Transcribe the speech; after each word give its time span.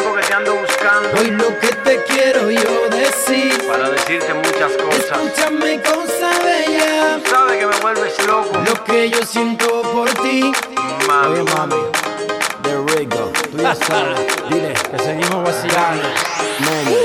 tiempo 0.00 0.16
que 0.16 0.22
te 0.22 0.34
ando 0.34 0.54
buscando. 0.54 1.08
Hoy 1.18 1.30
lo 1.30 1.58
que 1.58 1.68
te 1.68 2.04
quiero 2.04 2.50
yo 2.50 2.88
decir. 2.90 3.66
Para 3.66 3.90
decirte 3.90 4.32
muchas 4.34 4.72
cosas. 4.72 5.18
Escúchame, 5.24 5.80
cosa 5.82 6.30
bella. 6.44 7.20
Sabes 7.28 7.58
que 7.58 7.66
me 7.66 7.76
vuelves 7.80 8.26
loco. 8.26 8.58
Lo 8.66 8.84
que 8.84 9.10
yo 9.10 9.22
siento 9.24 9.82
por 9.92 10.08
ti. 10.22 10.52
Mami. 11.06 11.40
Oye, 11.40 11.42
mami, 11.54 11.76
de 12.62 12.94
Rico, 12.98 13.32
tú 13.50 13.58
ya 13.58 13.74
sabes. 13.74 14.20
Dile 14.48 14.72
que 14.90 14.98
seguimos 14.98 15.44
vacilando. 15.44 16.08
Mami, 16.60 16.96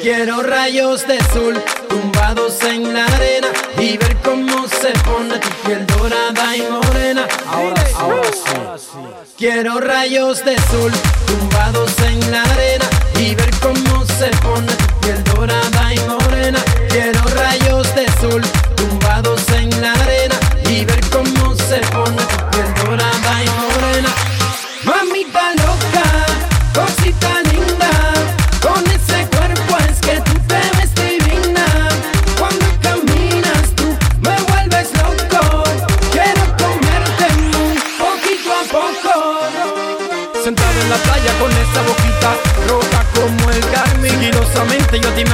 Quiero 0.00 0.42
rayos 0.42 1.06
de 1.06 1.18
sol 1.34 1.62
tumbados 1.90 2.62
en 2.62 2.94
la 2.94 3.04
arena 3.04 3.48
y 3.78 3.98
ver 3.98 4.16
cómo 4.24 4.66
se 4.66 4.88
pone 5.00 5.38
tu 5.38 5.48
piel 5.66 5.86
dorada 5.86 6.56
y 6.56 6.62
morena. 6.62 7.28
Ahora, 7.46 7.84
ahora 7.98 8.30
sí. 8.32 8.96
Quiero 9.36 9.78
rayos 9.78 10.42
de 10.42 10.56
sol 10.70 10.90
tumbados 11.26 11.92
en 12.00 12.32
la 12.32 12.44
arena 12.44 12.86
y 13.20 13.34
ver 13.34 13.50
cómo 13.60 14.06
se 14.06 14.28
pone 14.38 14.72
tu 14.72 15.00
piel 15.00 15.22
dorada 15.24 15.92
y 15.92 15.98
morena. 16.08 16.58
Quiero 16.88 17.20
rayos 17.34 17.94
de 17.94 18.06
sol 18.18 18.42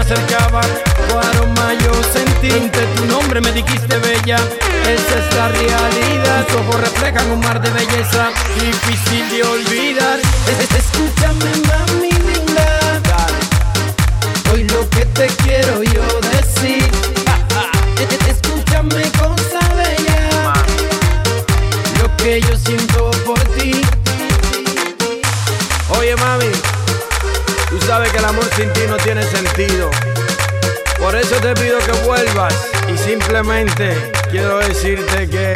acercaba. 0.02 0.60
Tu 1.08 1.18
aroma 1.18 1.74
yo 1.84 1.92
sentí 2.12 2.50
Entre 2.50 2.84
tu 2.96 3.04
nombre 3.06 3.40
me 3.40 3.52
dijiste 3.52 3.96
bella. 3.98 4.36
Esa 4.96 5.14
es 5.22 5.34
la 5.36 5.48
realidad 5.48 6.46
Tus 6.46 6.56
ojos 6.56 6.80
reflejan 6.80 7.30
un 7.30 7.40
mar 7.40 7.60
de 7.60 7.70
belleza. 7.70 8.30
Difícil 8.60 9.28
de 9.30 9.42
olvidar. 9.42 10.18
Es- 10.50 10.60
es- 10.64 10.72
Escúchame 10.82 11.50
mami 11.68 12.10
linda 12.10 12.68
Hoy 14.52 14.64
lo 14.64 14.88
que 14.90 15.04
te 15.06 15.26
quiero 15.42 15.81
que 28.12 28.18
el 28.18 28.24
amor 28.26 28.44
sin 28.56 28.70
ti 28.74 28.80
no 28.86 28.96
tiene 28.98 29.22
sentido. 29.22 29.90
Por 30.98 31.16
eso 31.16 31.34
te 31.36 31.54
pido 31.54 31.78
que 31.78 31.92
vuelvas 32.04 32.54
y 32.92 32.98
simplemente 32.98 34.12
quiero 34.30 34.58
decirte 34.58 35.28
que... 35.28 35.54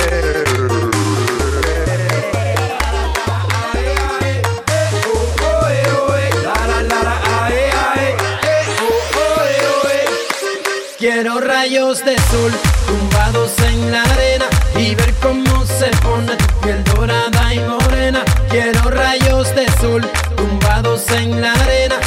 Quiero 10.98 11.40
rayos 11.40 12.04
de 12.04 12.16
sol 12.30 12.52
tumbados 12.86 13.52
en 13.60 13.92
la 13.92 14.02
arena 14.02 14.46
y 14.76 14.94
ver 14.94 15.12
cómo 15.22 15.64
se 15.66 15.88
pone 15.98 16.36
piel 16.62 16.82
dorada 16.84 17.54
y 17.54 17.60
morena. 17.60 18.24
Quiero 18.48 18.90
rayos 18.90 19.54
de 19.54 19.66
sol 19.78 20.02
tumbados 20.36 21.08
en 21.10 21.40
la 21.40 21.52
arena 21.52 22.05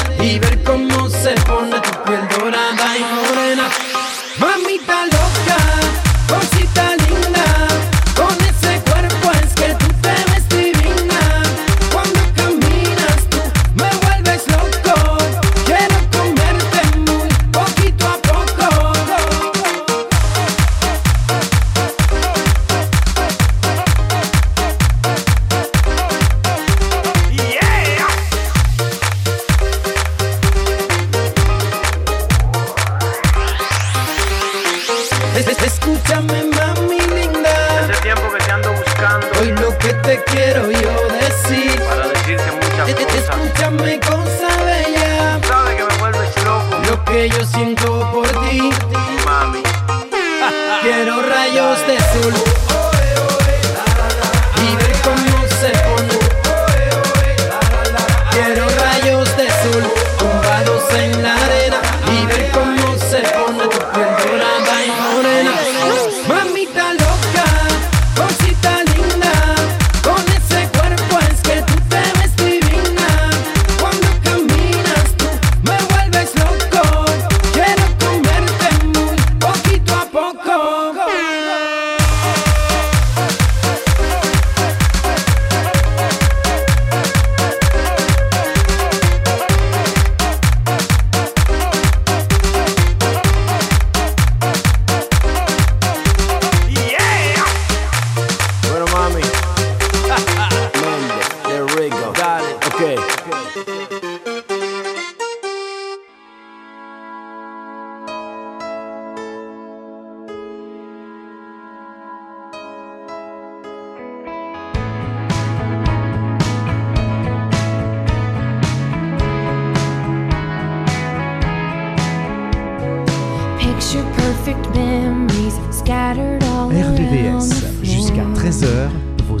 y 0.76 0.99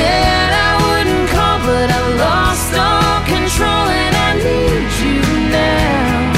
Said 0.00 0.52
I 0.68 0.70
wouldn't 0.84 1.26
call, 1.28 1.58
but 1.68 1.88
I 1.98 2.02
lost 2.24 2.72
all 2.88 3.18
control 3.34 3.86
and 4.02 4.14
I 4.28 4.30
need 4.46 4.90
you 5.04 5.20
now. 5.52 6.32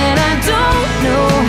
And 0.00 0.16
I 0.30 0.32
don't 0.50 0.92
know 1.04 1.39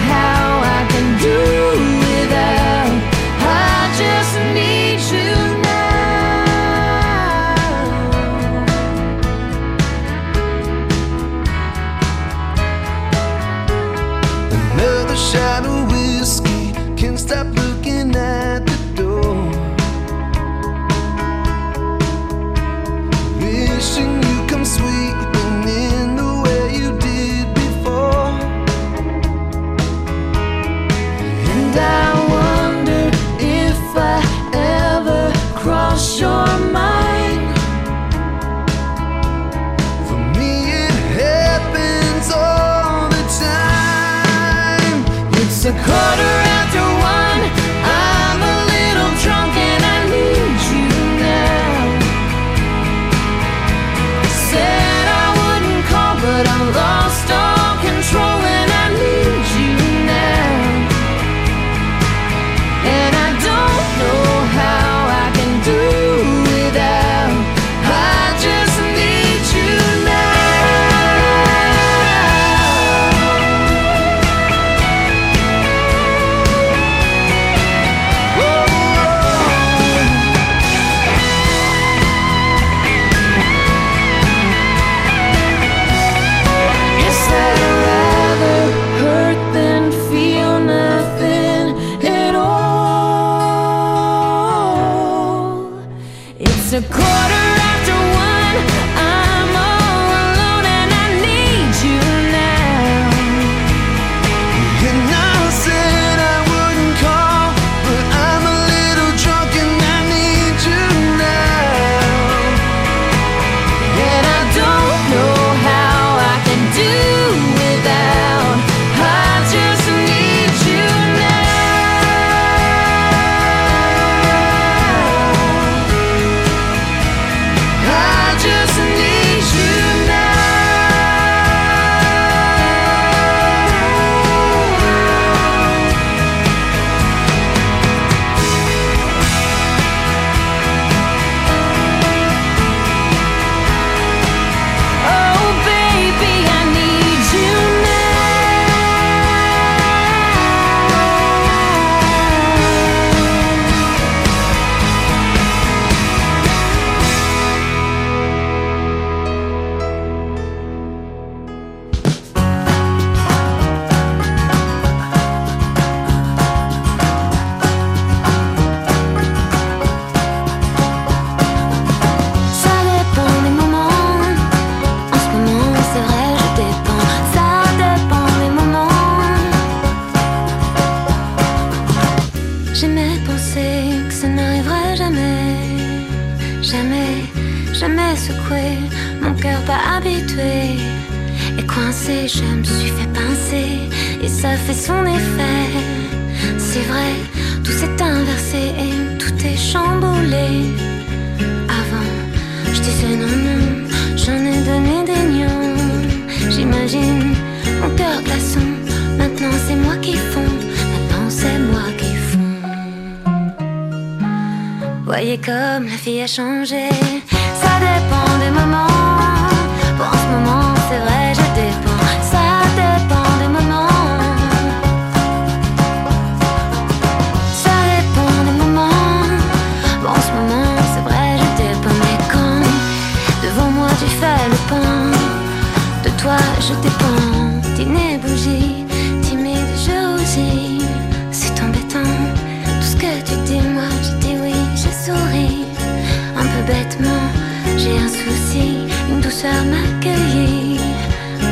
un 247.98 248.08
souci, 248.08 248.88
une 249.10 249.22
douceur 249.22 249.64
m'accueillit. 249.66 250.80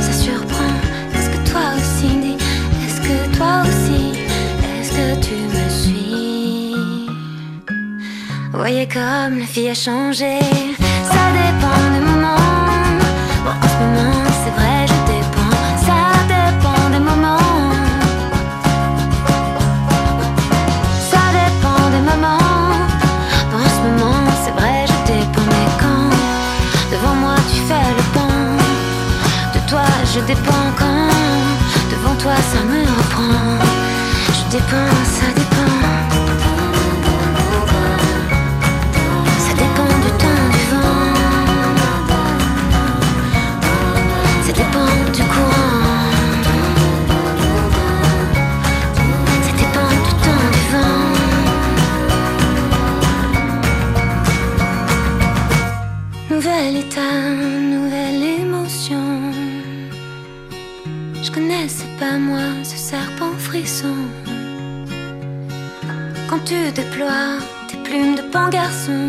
Ça 0.02 0.14
surprend, 0.14 0.74
est-ce 1.16 1.30
que 1.30 1.50
toi 1.50 1.62
aussi, 1.78 2.38
est-ce 2.86 3.02
que 3.02 3.38
toi 3.38 3.64
aussi, 3.64 4.14
est-ce 4.80 4.92
que 4.92 5.08
tu 5.26 5.36
me 5.56 5.70
suis? 5.70 6.76
Voyez 8.54 8.88
comme 8.88 9.40
la 9.40 9.46
fille 9.46 9.70
a 9.70 9.74
changé, 9.74 10.40
ça 11.04 11.24
dépend. 11.34 11.89
je 30.20 30.26
dépends 30.26 30.72
quand 30.78 31.10
devant 31.92 32.16
toi 32.16 32.36
ça 32.52 32.62
me 32.64 32.82
reprend. 32.98 33.42
Je 34.38 34.44
dépends, 34.52 34.96
ça 35.18 35.28
dépend. 35.40 35.78
Ça 39.46 39.54
dépend 39.64 39.94
du 40.06 40.12
temps, 40.22 40.48
du 40.56 40.64
vent. 40.72 41.14
Ça 44.46 44.52
dépend 44.62 44.92
du 45.16 45.24
courant. 45.34 46.12
Ça 49.46 49.52
dépend 49.62 49.90
du 50.06 50.14
temps 50.26 50.48
du 50.56 50.64
vent. 50.74 51.04
Nouvelle 56.30 56.78
étape 56.78 57.59
tu 66.50 66.72
déploies 66.72 67.38
tes 67.68 67.78
plumes 67.84 68.16
de 68.16 68.24
pan 68.24 68.50
garçon. 68.50 69.02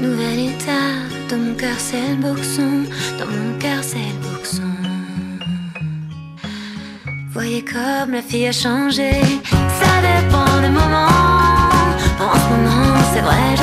Nouvel 0.00 0.38
état, 0.48 0.92
dans 1.28 1.36
mon 1.36 1.54
cœur 1.54 1.78
c'est 1.78 2.08
le 2.12 2.16
boxon, 2.16 2.72
dans 3.18 3.26
mon 3.26 3.58
cœur 3.58 3.80
c'est 3.82 4.08
le 4.14 4.20
boxon. 4.26 4.72
Voyez 7.34 7.62
comme 7.62 8.12
la 8.12 8.22
fille 8.22 8.46
a 8.46 8.52
changé, 8.52 9.10
ça 9.80 9.92
dépend 10.08 10.52
des 10.64 10.70
moments. 10.80 11.28
En 12.26 12.34
ce 12.42 12.46
moment, 12.52 12.96
c'est 13.12 13.24
vrai, 13.28 13.59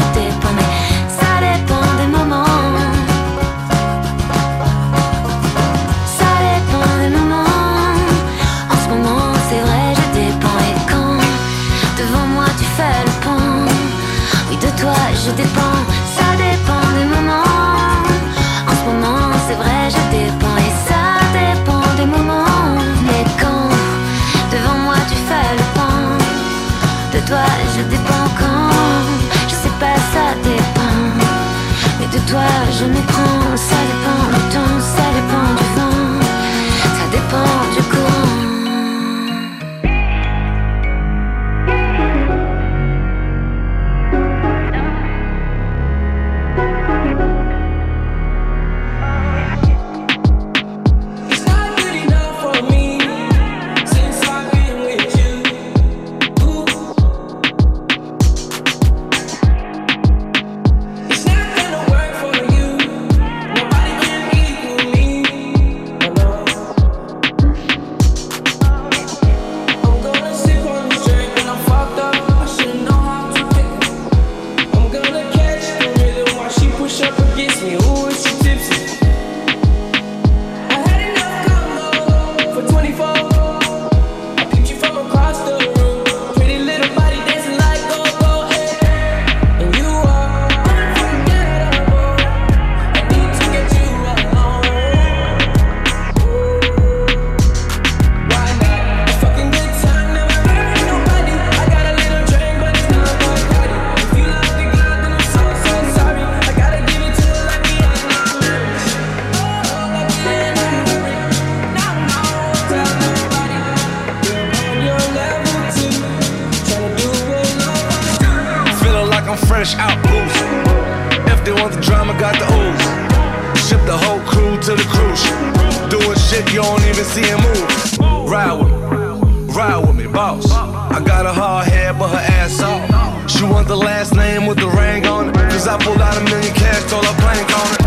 boss. 130.18 130.52
I 130.52 131.00
got 131.06 131.28
a 131.28 131.32
hard 131.32 131.68
head, 131.68 132.00
but 132.00 132.10
her 132.10 132.26
ass 132.40 132.60
off. 132.64 133.30
She 133.30 133.44
want 133.44 133.68
the 133.68 133.78
last 133.78 134.16
name 134.16 134.48
with 134.48 134.58
the 134.58 134.68
ring 134.68 135.06
on 135.06 135.30
it. 135.30 135.36
Cause 135.52 135.68
I 135.68 135.78
pulled 135.78 136.02
out 136.02 136.18
a 136.18 136.24
million 136.24 136.54
cash, 136.56 136.90
told 136.90 137.06
her 137.06 137.18
plank 137.22 137.48
on 137.62 137.70
it. 137.76 137.87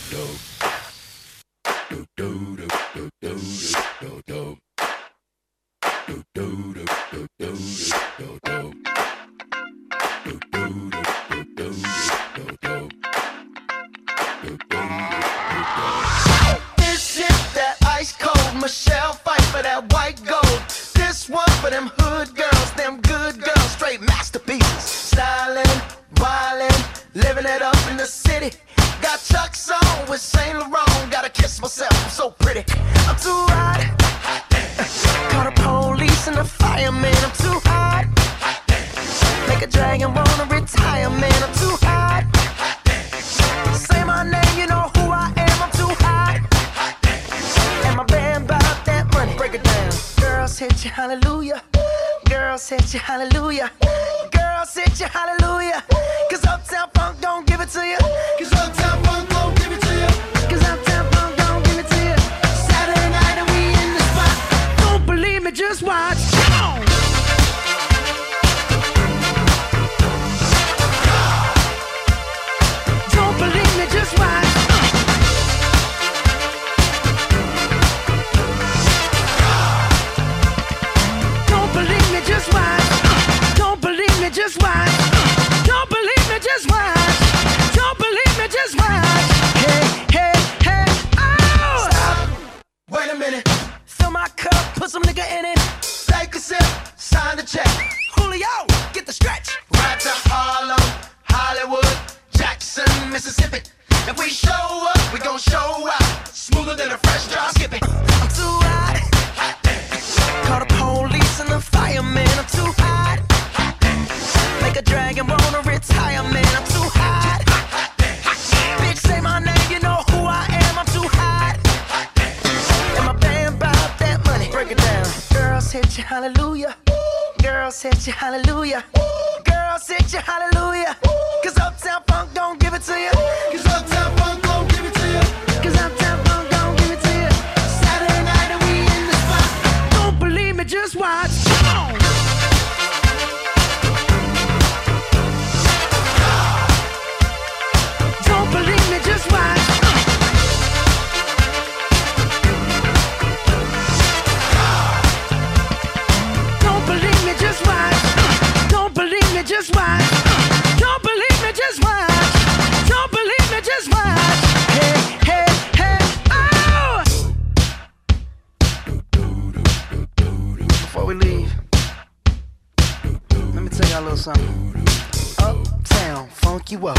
You 176.71 176.87
up. 176.87 176.97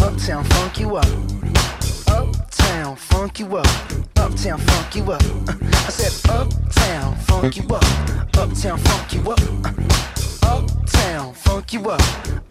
Uptown, 0.00 0.42
funk 0.44 0.80
you 0.80 0.96
up. 0.96 1.06
Uptown, 2.08 2.96
funk 2.96 3.38
you 3.38 3.56
up. 3.56 3.66
Uptown, 4.16 4.58
funk 4.58 4.96
you 4.96 5.12
up. 5.12 5.22
Uh, 5.22 5.54
I 5.62 5.90
said, 5.90 6.30
Uptown, 6.30 7.14
funk 7.16 7.56
you 7.56 7.62
up. 7.68 7.84
Uptown, 8.36 8.78
funk 8.78 9.12
you 9.12 9.30
up. 9.30 9.40
Uh, 9.64 10.56
Uptown, 10.56 11.34
funk 11.34 11.72
you 11.72 11.88
up. 11.88 12.00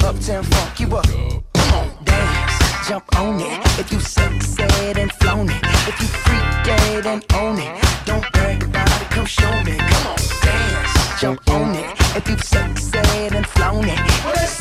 Uptown, 0.01 0.43
funk 0.43 0.79
you 0.79 0.95
up. 0.95 1.05
Come 1.53 1.73
on, 1.73 2.05
dance, 2.05 2.87
jump 2.87 3.19
on 3.19 3.41
it. 3.41 3.79
If 3.79 3.91
you 3.91 3.99
sexed 3.99 4.59
and 4.61 5.11
flown 5.13 5.49
it, 5.49 5.61
if 5.87 5.99
you 5.99 6.07
freak 6.07 6.63
dead 6.63 7.05
and 7.05 7.25
own 7.33 7.59
it, 7.59 7.83
don't 8.05 8.31
brag 8.31 8.63
about 8.63 9.01
it. 9.01 9.09
Come 9.09 9.25
show 9.25 9.51
me. 9.63 9.77
Come 9.77 10.07
on, 10.07 10.17
dance, 10.41 11.19
jump 11.19 11.49
on 11.49 11.75
it. 11.75 12.15
If 12.15 12.29
you 12.29 12.37
sexed 12.37 12.95
and 12.95 13.45
flown 13.45 13.85
it, 13.89 14.60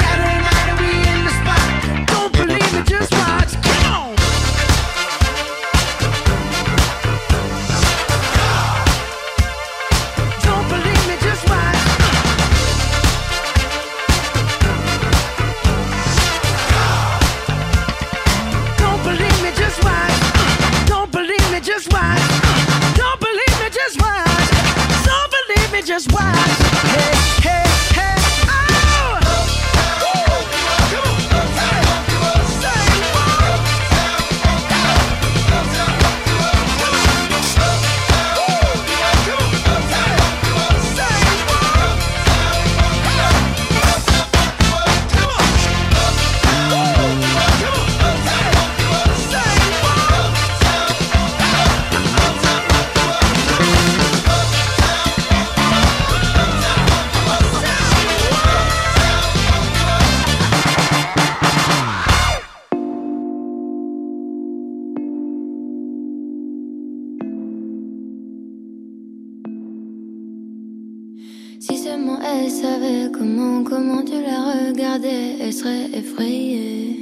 comment, 73.70 74.02
tu 74.02 74.20
la 74.20 74.68
regardais, 74.68 75.37
elle 75.40 75.52
serait 75.52 75.88
effrayée. 75.94 76.96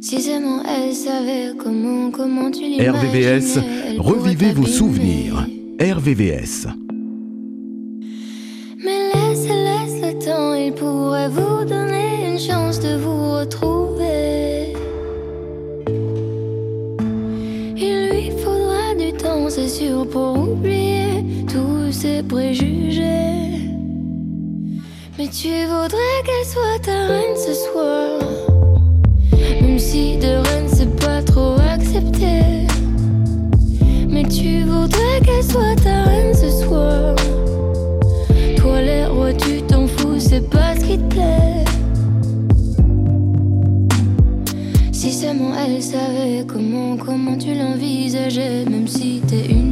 Si 0.00 0.22
seulement 0.22 0.62
elle 0.64 0.94
savait 0.94 1.52
comment, 1.58 2.10
comment 2.10 2.50
tu 2.50 2.62
l'imaginais, 2.62 2.88
RVVS, 2.88 3.58
revivez 3.98 4.52
vos 4.52 4.66
souvenirs. 4.66 5.46
RVVS. 5.78 6.66
Mais 8.84 9.00
laisse, 9.12 9.46
laisse 9.46 9.96
le 10.02 10.12
temps, 10.24 10.54
il 10.54 10.72
pourrait 10.72 11.28
vous 11.28 11.64
donner 11.64 12.30
une 12.32 12.38
chance 12.38 12.80
de 12.80 12.96
vous 12.96 13.32
retrouver. 13.38 14.72
Il 17.76 17.96
lui 18.10 18.30
faudra 18.42 18.94
du 18.98 19.12
temps, 19.12 19.48
c'est 19.50 19.68
sûr, 19.68 20.06
pour 20.08 20.38
oublier 20.38 20.79
tu 25.32 25.64
voudrais 25.66 26.22
qu'elle 26.24 26.46
soit 26.46 26.78
ta 26.82 27.06
reine 27.06 27.36
ce 27.36 27.54
soir. 27.54 28.18
Même 29.60 29.78
si 29.78 30.16
de 30.16 30.26
reine 30.26 30.68
c'est 30.68 30.96
pas 30.98 31.22
trop 31.22 31.54
accepté. 31.72 32.66
Mais 34.08 34.24
tu 34.24 34.62
voudrais 34.64 35.20
qu'elle 35.24 35.44
soit 35.44 35.76
ta 35.82 36.02
reine 36.04 36.34
ce 36.34 36.50
soir. 36.50 37.14
Toi 38.56 38.82
les 38.82 39.06
rois 39.06 39.32
tu 39.32 39.62
t'en 39.62 39.86
fous, 39.86 40.18
c'est 40.18 40.48
pas 40.50 40.74
ce 40.74 40.84
qui 40.84 40.98
te 40.98 41.14
plaît 41.14 41.64
Si 44.92 45.12
seulement 45.12 45.52
elle 45.54 45.82
savait 45.82 46.44
comment, 46.46 46.96
comment 46.96 47.36
tu 47.36 47.54
l'envisageais 47.54 48.64
Même 48.64 48.88
si 48.88 49.22
t'es 49.26 49.46
une 49.46 49.69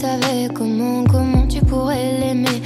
savait 0.00 0.48
comment, 0.54 1.04
comment 1.04 1.46
tu 1.46 1.60
pourrais 1.60 2.18
l'aimer 2.20 2.59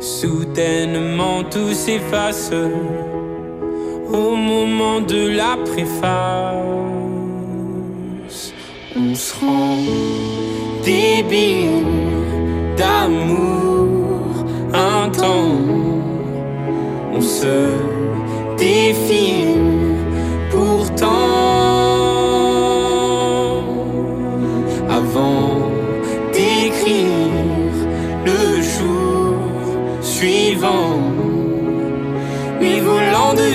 Soudainement, 0.00 1.44
tout 1.44 1.72
s'efface. 1.72 2.52
Au 4.12 4.36
moment 4.36 5.00
de 5.00 5.28
la 5.28 5.56
préface, 5.64 6.54
on 8.96 9.14
se 9.14 9.34
rend 9.40 9.78
débile 10.84 11.84
d'amour 12.76 14.44
un. 14.72 15.10
On 17.18 17.20
se 17.20 17.70
défile 18.58 19.45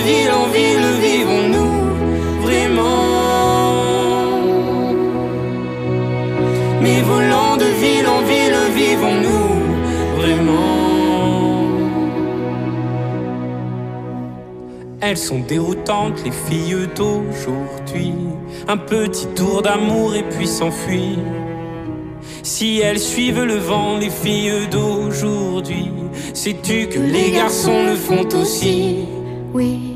ville 0.04 0.32
en 0.32 0.46
ville, 0.56 0.88
vivons-nous 1.00 1.74
vraiment? 2.42 2.92
Mais 6.82 7.00
volant 7.02 7.56
de 7.56 7.64
ville 7.64 8.08
en 8.08 8.22
ville, 8.22 8.60
vivons-nous 8.74 10.20
vraiment? 10.20 10.82
Elles 15.00 15.16
sont 15.16 15.40
déroutantes, 15.40 16.22
les 16.24 16.30
filles 16.30 16.88
d'aujourd'hui. 16.94 18.14
Un 18.68 18.76
petit 18.76 19.26
tour 19.34 19.62
d'amour 19.62 20.14
et 20.14 20.22
puis 20.22 20.46
s'enfuir. 20.46 21.18
Si 22.42 22.80
elles 22.80 23.00
suivent 23.00 23.42
le 23.44 23.56
vent, 23.56 23.98
les 23.98 24.10
filles 24.10 24.68
d'aujourd'hui, 24.70 25.90
sais-tu 26.34 26.88
que 26.88 26.98
les 26.98 27.30
garçons 27.32 27.84
le 27.84 27.96
font 27.96 28.28
aussi? 28.40 29.06
Oui, 29.52 29.91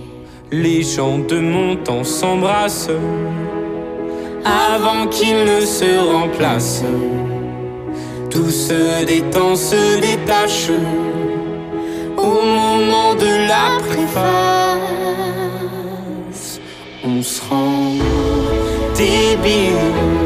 Les 0.53 0.85
gens 0.85 1.19
de 1.19 1.41
mon 1.41 1.75
temps 1.75 2.05
s'embrassent 2.05 2.89
avant 4.45 5.09
qu'ils 5.09 5.45
ne 5.45 5.61
se 5.63 5.99
remplacent. 6.13 6.85
Tout 8.31 8.51
se 8.51 9.05
détend, 9.05 9.57
se 9.57 10.01
détache 10.01 10.71
au 12.17 12.43
moment 12.45 13.15
de 13.15 13.49
la 13.49 13.77
préface. 13.85 14.31
On 17.05 17.21
se 17.23 17.43
rend 17.51 17.95
débile 18.95 20.26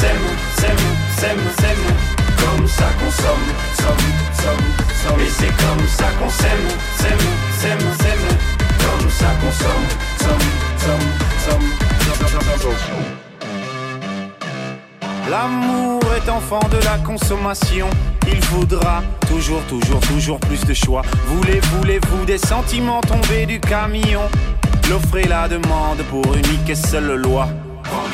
s'aime, 0.00 0.26
s'aime, 0.58 0.84
s'aime, 1.18 1.44
s'aime. 1.60 1.84
Comme 2.40 2.66
ça 2.66 2.88
qu'on 2.98 3.10
somme, 3.10 3.48
somme, 3.76 4.06
somme. 5.02 5.20
Et 5.20 5.28
c'est 5.28 5.54
comme 5.62 5.86
ça 5.86 6.08
qu'on 6.18 6.30
s'aime, 6.30 6.68
s'aime, 6.96 7.26
s'aime, 7.58 7.86
s'aime. 8.00 8.26
Comme 8.84 9.10
ça 9.10 9.30
qu'on 9.40 9.52
somme, 9.62 9.88
somme, 10.18 10.48
somme, 10.78 11.08
somme. 11.46 11.66
L'amour 15.30 16.00
est 16.16 16.28
enfant 16.28 16.60
de 16.70 16.78
la 16.84 16.98
consommation. 17.04 17.88
Il 18.26 18.40
voudra 18.46 19.02
toujours, 19.28 19.62
toujours, 19.68 20.00
toujours 20.00 20.40
plus 20.40 20.64
de 20.64 20.74
choix. 20.74 21.02
Voulez, 21.26 21.60
voulez-vous 21.74 22.24
des 22.24 22.38
sentiments 22.38 23.00
tombés 23.00 23.46
du 23.46 23.60
camion? 23.60 24.22
L'offre 24.88 25.18
et 25.18 25.28
la 25.28 25.46
demande 25.46 26.02
pour 26.10 26.24
unique 26.34 26.68
et 26.68 26.74
seule 26.74 27.14
loi. 27.14 27.48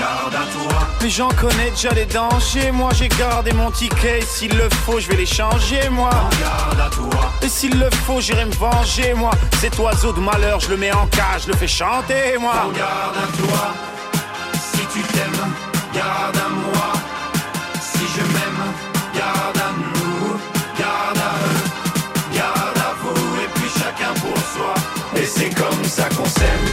Regarde 0.06 0.34
à 0.34 0.52
toi. 0.52 0.78
Mais 1.02 1.10
j'en 1.10 1.28
connais 1.28 1.70
déjà 1.70 1.90
les 1.90 2.06
dangers. 2.06 2.70
Moi 2.70 2.90
j'ai 2.94 3.08
gardé 3.08 3.52
mon 3.52 3.70
ticket. 3.70 4.20
Et 4.20 4.22
S'il 4.22 4.56
le 4.56 4.68
faut, 4.84 5.00
je 5.00 5.08
vais 5.08 5.16
les 5.16 5.26
changer, 5.26 5.88
moi. 5.90 6.10
Regarde 6.10 6.80
à 6.80 6.90
toi. 6.94 7.32
Et 7.42 7.48
s'il 7.48 7.78
le 7.78 7.90
faut, 8.06 8.20
j'irai 8.20 8.44
me 8.44 8.52
venger, 8.52 9.14
moi. 9.14 9.30
Cet 9.60 9.78
oiseau 9.78 10.12
de 10.12 10.20
malheur, 10.20 10.60
je 10.60 10.70
le 10.70 10.76
mets 10.76 10.92
en 10.92 11.06
cage, 11.06 11.42
je 11.46 11.48
le 11.48 11.56
fais 11.56 11.66
chanter, 11.66 12.38
moi. 12.38 12.52
Regarde 12.68 13.16
à 13.16 13.36
toi. 13.36 13.74
Si 14.54 14.80
tu 14.92 15.00
t'aimes, 15.12 15.46
garde 15.92 16.36
à 16.36 16.48
moi. 16.50 16.92
Si 17.80 18.04
je 18.14 18.22
m'aime, 18.22 18.62
garde 19.14 19.56
à 19.58 19.72
nous, 19.72 20.36
garde 20.78 21.18
à 21.18 21.32
eux, 21.48 22.36
garde 22.36 22.78
à 22.78 22.94
vous, 23.02 23.36
et 23.42 23.48
puis 23.54 23.70
chacun 23.76 24.12
pour 24.20 24.36
soi. 24.36 24.74
Et 25.16 25.24
c'est 25.26 25.50
comme 25.54 25.84
ça 25.84 26.04
qu'on 26.10 26.26
s'aime, 26.26 26.66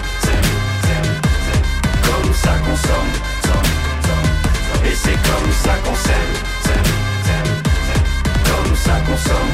Et 4.94 4.96
c'est 4.96 5.20
comme 5.24 5.52
ça 5.64 5.74
qu'on 5.84 5.96
s'aime. 5.96 6.34
Comme 8.46 8.76
ça 8.76 9.02
qu'on 9.08 9.18
somme. 9.18 9.54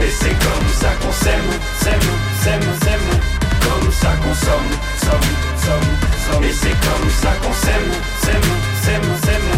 Et 0.00 0.10
c'est 0.10 0.38
comme 0.38 0.68
ça 0.80 0.88
qu'on 1.02 1.12
s'aime, 1.12 1.50
s'aime, 1.82 2.08
s'aime, 2.42 2.62
s'aime. 2.82 3.20
Comme 3.60 3.92
ça 3.92 4.12
qu'on 4.22 4.34
somme, 4.34 4.70
somme, 5.04 5.30
somme, 5.66 6.32
somme. 6.32 6.44
Et 6.44 6.52
c'est 6.54 6.76
comme 6.80 7.10
ça 7.10 7.32
qu'on 7.42 7.52
s'aime, 7.52 7.92
s'aime, 8.22 8.50
s'aime, 8.82 9.10
s'aime. 9.26 9.50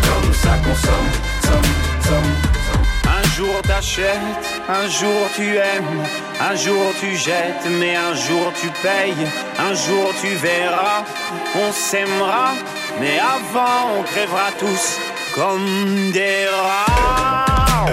Comme 0.00 0.32
ça 0.32 0.56
qu'on 0.64 0.74
somme, 0.74 1.10
somme, 1.44 1.72
somme. 2.06 2.48
Un 3.04 3.28
jour 3.36 3.60
t'achètes, 3.62 4.46
un 4.68 4.88
jour 4.88 5.28
tu 5.36 5.56
aimes, 5.56 6.04
un 6.40 6.54
jour 6.56 6.92
tu 7.00 7.16
jettes, 7.16 7.66
mais 7.78 7.96
un 7.96 8.14
jour 8.14 8.50
tu 8.60 8.68
payes, 8.82 9.26
un 9.58 9.74
jour 9.74 10.12
tu 10.20 10.28
verras, 10.36 11.04
on 11.54 11.72
s'aimera, 11.72 12.52
mais 13.00 13.18
avant 13.18 13.98
on 13.98 14.02
crèvera 14.02 14.50
tous 14.58 14.98
comme 15.34 16.10
des 16.12 16.46
rats. 16.48 17.86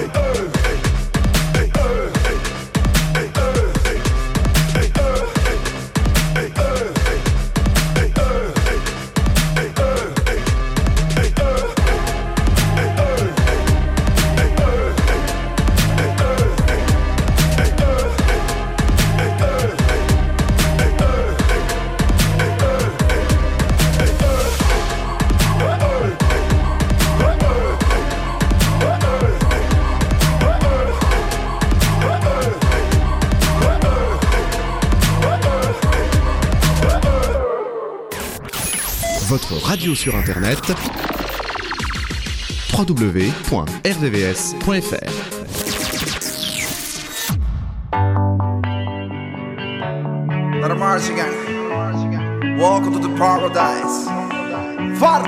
Radio 39.86 39.95
sur 39.95 40.15
internet 40.15 40.60
www.rdvs.fr. 42.74 43.45
Welcome 52.58 52.93
to 52.93 53.00
the 53.00 53.10
paradise. 53.15 54.08
Far. 54.98 55.24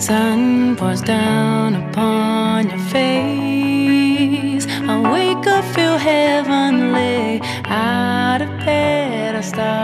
Sun 0.00 0.76
pours 0.76 1.00
down 1.00 1.74
upon 1.74 2.68
your 2.68 2.78
face. 2.90 4.66
I 4.86 5.00
wake 5.12 5.46
up, 5.48 5.64
feel 5.74 5.98
heavenly. 5.98 7.40
Out 7.64 8.40
of 8.40 8.48
bed, 8.64 9.34
I 9.34 9.40
start 9.40 9.64
to 9.64 9.83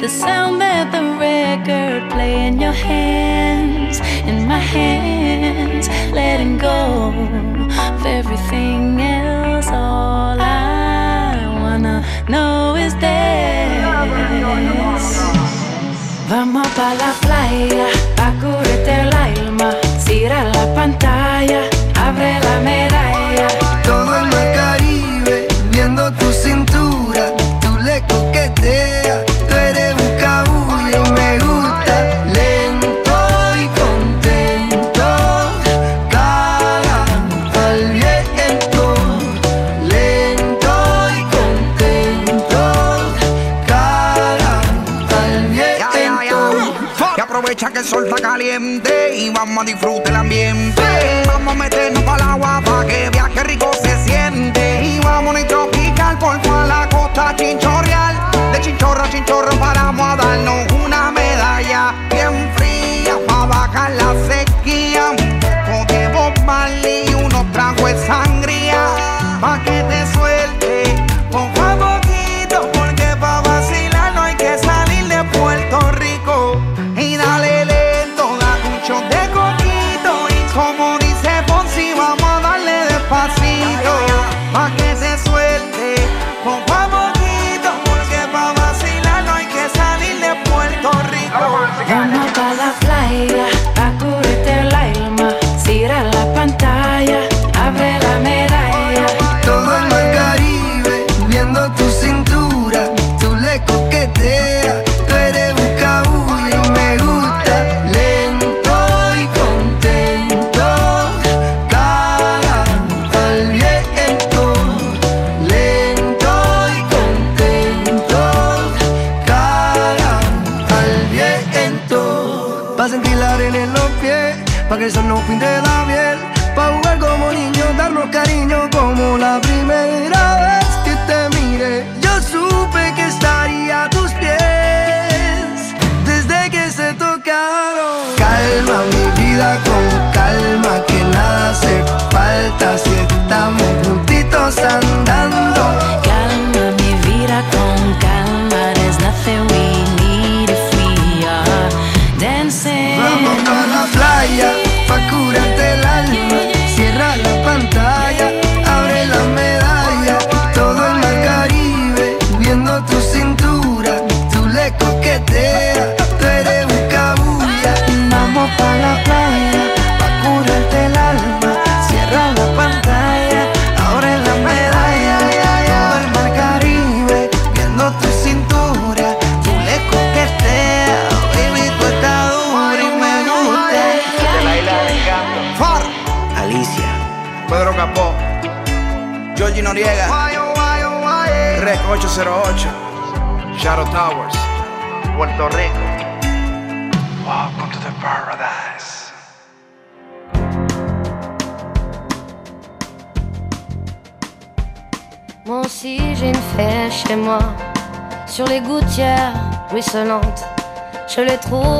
the 0.00 0.08
sound 0.08 0.60
that 0.60 0.92
the 0.92 1.02
record 1.18 2.10
play 2.10 2.46
in 2.46 2.60
your 2.60 2.72
hands, 2.72 4.00
in 4.26 4.46
my 4.46 4.58
hands, 4.58 5.88
letting 6.12 6.58
go 6.58 7.14
of 7.86 8.06
everything 8.06 9.00
else. 9.00 9.68
All 9.68 10.38
I 10.38 11.48
wanna 11.62 12.04
know 12.28 12.74
is 12.76 12.94
this. 12.96 13.56
Vamos 16.28 16.66
pa 16.76 16.92
la 17.00 17.12
playa, 17.22 17.86
pa 18.16 18.32
curarte 18.40 18.94
el 19.02 19.12
alma. 19.14 19.70
Cierra 20.04 20.44
la 20.44 20.74
pantalla, 20.74 21.62
caliente 49.56 49.56
y 49.56 49.58
vamos 49.58 49.62
a 49.62 49.64
disfrutar 49.64 50.08
el 50.08 50.16
ambiente. 50.16 50.82
Vamos 51.26 51.54
a 51.54 51.56
meternos 51.56 52.02
para 52.02 52.16
el 52.16 52.30
agua 52.30 52.62
para 52.64 52.86
que 52.86 53.10
viaje 53.10 53.44
rico 53.44 53.70
se 53.82 54.04
siente. 54.04 54.84
Y 54.84 55.00
vamos 55.00 55.36
a 55.36 55.46
tropical 55.46 56.18
por 56.18 56.40
toda 56.42 56.66
la 56.66 56.88
costa 56.88 57.34
chinchorreal. 57.36 58.16
De 58.52 58.60
chinchorro 58.60 59.02
a 59.02 59.10
chinchorro 59.10 59.58
paramos 59.58 60.06
a 60.06 60.16
darnos 60.16 60.65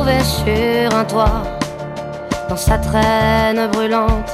l'ai 0.05 0.23
sur 0.23 0.95
un 0.95 1.03
toit, 1.03 1.43
dans 2.49 2.57
sa 2.57 2.77
traîne 2.77 3.67
brûlante. 3.71 4.31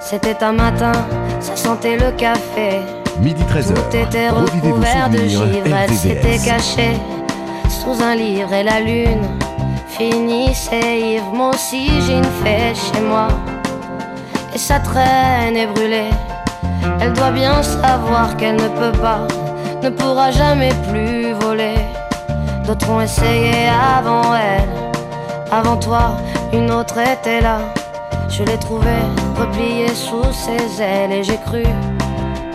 C'était 0.00 0.42
un 0.42 0.52
matin, 0.52 0.92
ça 1.40 1.56
sentait 1.56 1.96
le 1.96 2.10
café. 2.12 2.80
Midi 3.20 3.42
13h. 3.44 3.74
Tout 3.74 3.96
était 3.96 4.28
recouvert 4.28 5.08
de 5.10 5.18
souvenirs 5.28 5.52
givrette, 5.64 5.90
c'était 5.90 6.20
RVVS. 6.20 6.44
caché 6.44 6.90
sous 7.68 8.02
un 8.02 8.14
livre 8.14 8.52
et 8.52 8.62
la 8.62 8.80
lune 8.80 9.26
finissait 9.88 11.00
ivre. 11.14 11.32
Moi 11.32 11.50
aussi 11.50 11.88
j'ai 12.06 12.18
une 12.18 12.24
fée 12.24 12.74
chez 12.74 13.00
moi, 13.00 13.28
et 14.54 14.58
sa 14.58 14.78
traîne 14.80 15.56
est 15.56 15.66
brûlée. 15.66 16.10
Elle 17.00 17.12
doit 17.12 17.30
bien 17.30 17.62
savoir 17.62 18.36
qu'elle 18.36 18.56
ne 18.56 18.68
peut 18.68 18.98
pas, 19.00 19.26
ne 19.82 19.90
pourra 19.90 20.30
jamais 20.30 20.72
plus 20.88 21.32
voler. 21.32 21.74
D'autres 22.66 22.90
ont 22.90 23.00
essayé 23.00 23.68
avant 23.96 24.34
elle, 24.34 24.68
avant 25.52 25.76
toi, 25.76 26.16
une 26.52 26.68
autre 26.72 26.98
était 26.98 27.40
là. 27.40 27.58
Je 28.28 28.42
l'ai 28.42 28.58
trouvée 28.58 29.06
repliée 29.38 29.94
sous 29.94 30.32
ses 30.32 30.82
ailes 30.82 31.12
et 31.12 31.22
j'ai 31.22 31.38
cru 31.46 31.62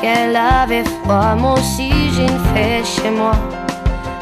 qu'elle 0.01 0.35
avait 0.35 0.83
froid. 0.83 1.35
Moi 1.35 1.53
aussi 1.53 1.91
j'ai 2.13 2.23
une 2.23 2.39
fée 2.53 2.83
chez 2.83 3.09
moi. 3.09 3.31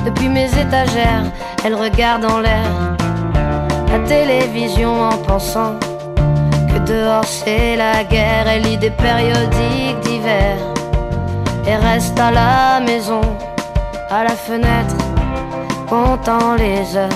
Depuis 0.05 0.29
mes 0.29 0.45
étagères, 0.45 1.23
elle 1.65 1.73
regarde 1.73 2.23
en 2.23 2.39
l'air 2.39 2.95
la 3.91 3.99
télévision 4.07 5.01
en 5.01 5.17
pensant 5.17 5.73
que 6.71 6.77
dehors 6.85 7.25
c'est 7.25 7.75
la 7.75 8.03
guerre. 8.03 8.47
Elle 8.47 8.61
lit 8.61 8.77
des 8.77 8.91
périodiques 8.91 9.99
d'hiver 10.03 10.55
et 11.65 11.75
reste 11.75 12.19
à 12.19 12.29
la 12.29 12.79
maison, 12.79 13.21
à 14.11 14.23
la 14.23 14.35
fenêtre, 14.35 14.95
comptant 15.89 16.55
les 16.55 16.95
heures, 16.95 17.09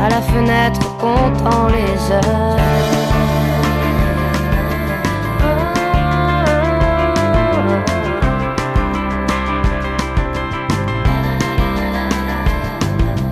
à 0.00 0.08
la 0.08 0.20
fenêtre, 0.20 0.80
comptant 0.98 1.68
les 1.68 2.12
heures. 2.12 2.56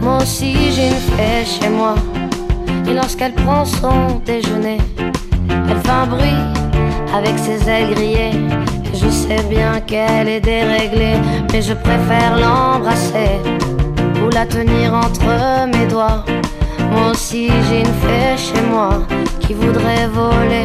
Moi 0.00 0.18
aussi 0.22 0.54
j'ai 0.72 0.88
une 0.88 0.94
fée 0.94 1.44
chez 1.44 1.68
moi. 1.68 1.96
Et 2.88 2.94
lorsqu'elle 2.94 3.34
prend 3.34 3.64
son 3.64 4.20
déjeuner 4.24 4.78
Elle 5.48 5.80
fait 5.80 5.90
un 5.90 6.06
bruit 6.06 6.42
avec 7.12 7.36
ses 7.36 7.68
ailes 7.68 7.92
grillées. 7.92 8.30
Et 8.84 8.96
je 8.96 9.08
sais 9.08 9.42
bien 9.50 9.80
qu'elle 9.80 10.28
est 10.28 10.40
déréglée 10.40 11.16
Mais 11.52 11.62
je 11.62 11.74
préfère 11.74 12.38
l'embrasser 12.38 13.40
tenir 14.44 14.92
entre 14.92 15.66
mes 15.66 15.86
doigts. 15.86 16.24
Moi 16.90 17.12
aussi 17.12 17.48
j'ai 17.68 17.80
une 17.80 17.86
fée 17.86 18.36
chez 18.36 18.60
moi 18.70 19.02
Qui 19.40 19.54
voudrait 19.54 20.06
voler 20.08 20.64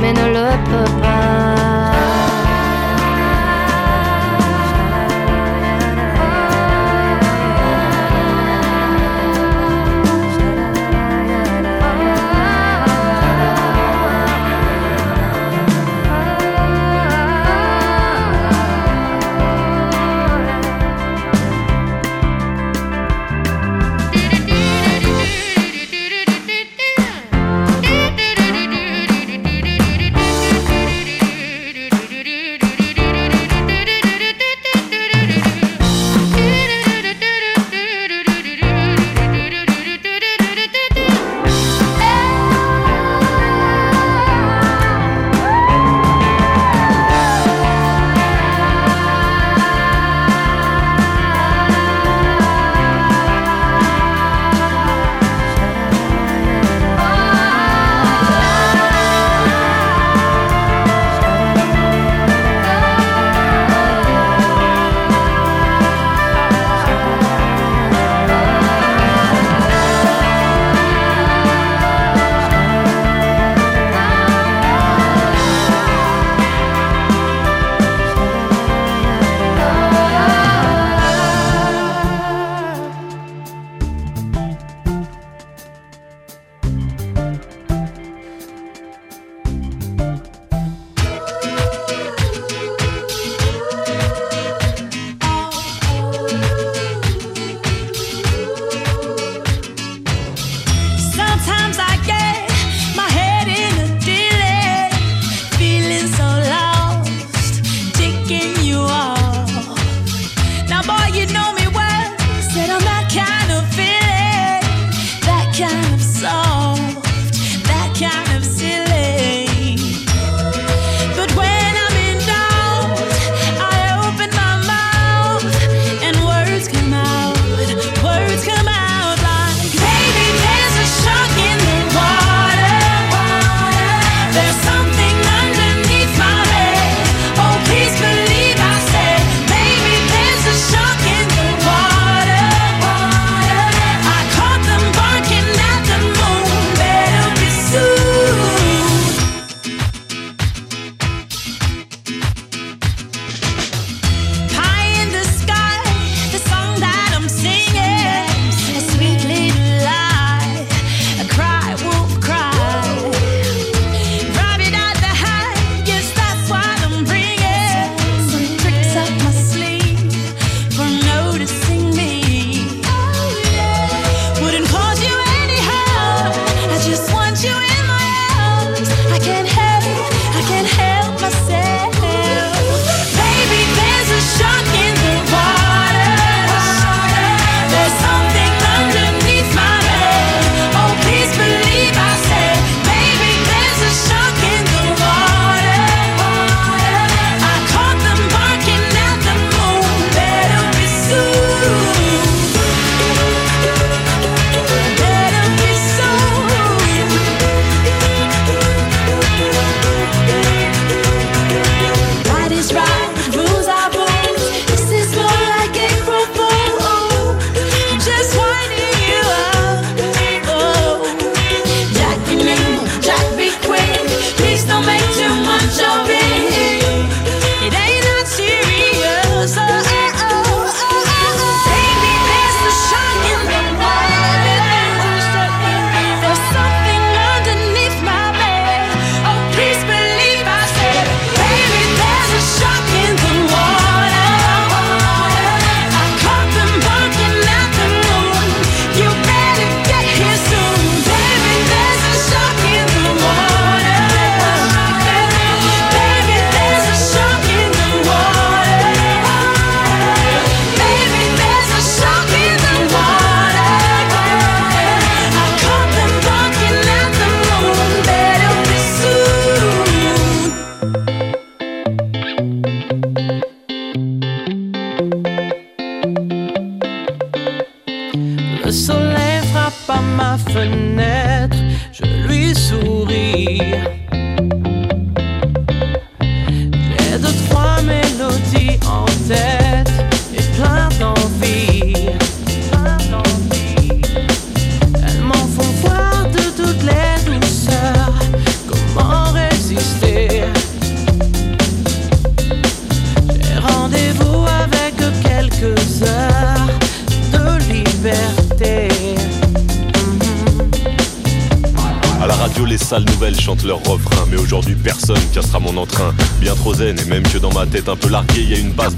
mais 0.00 0.12
ne 0.12 0.26
le 0.28 0.48
peut 0.64 0.92
pas 1.00 1.73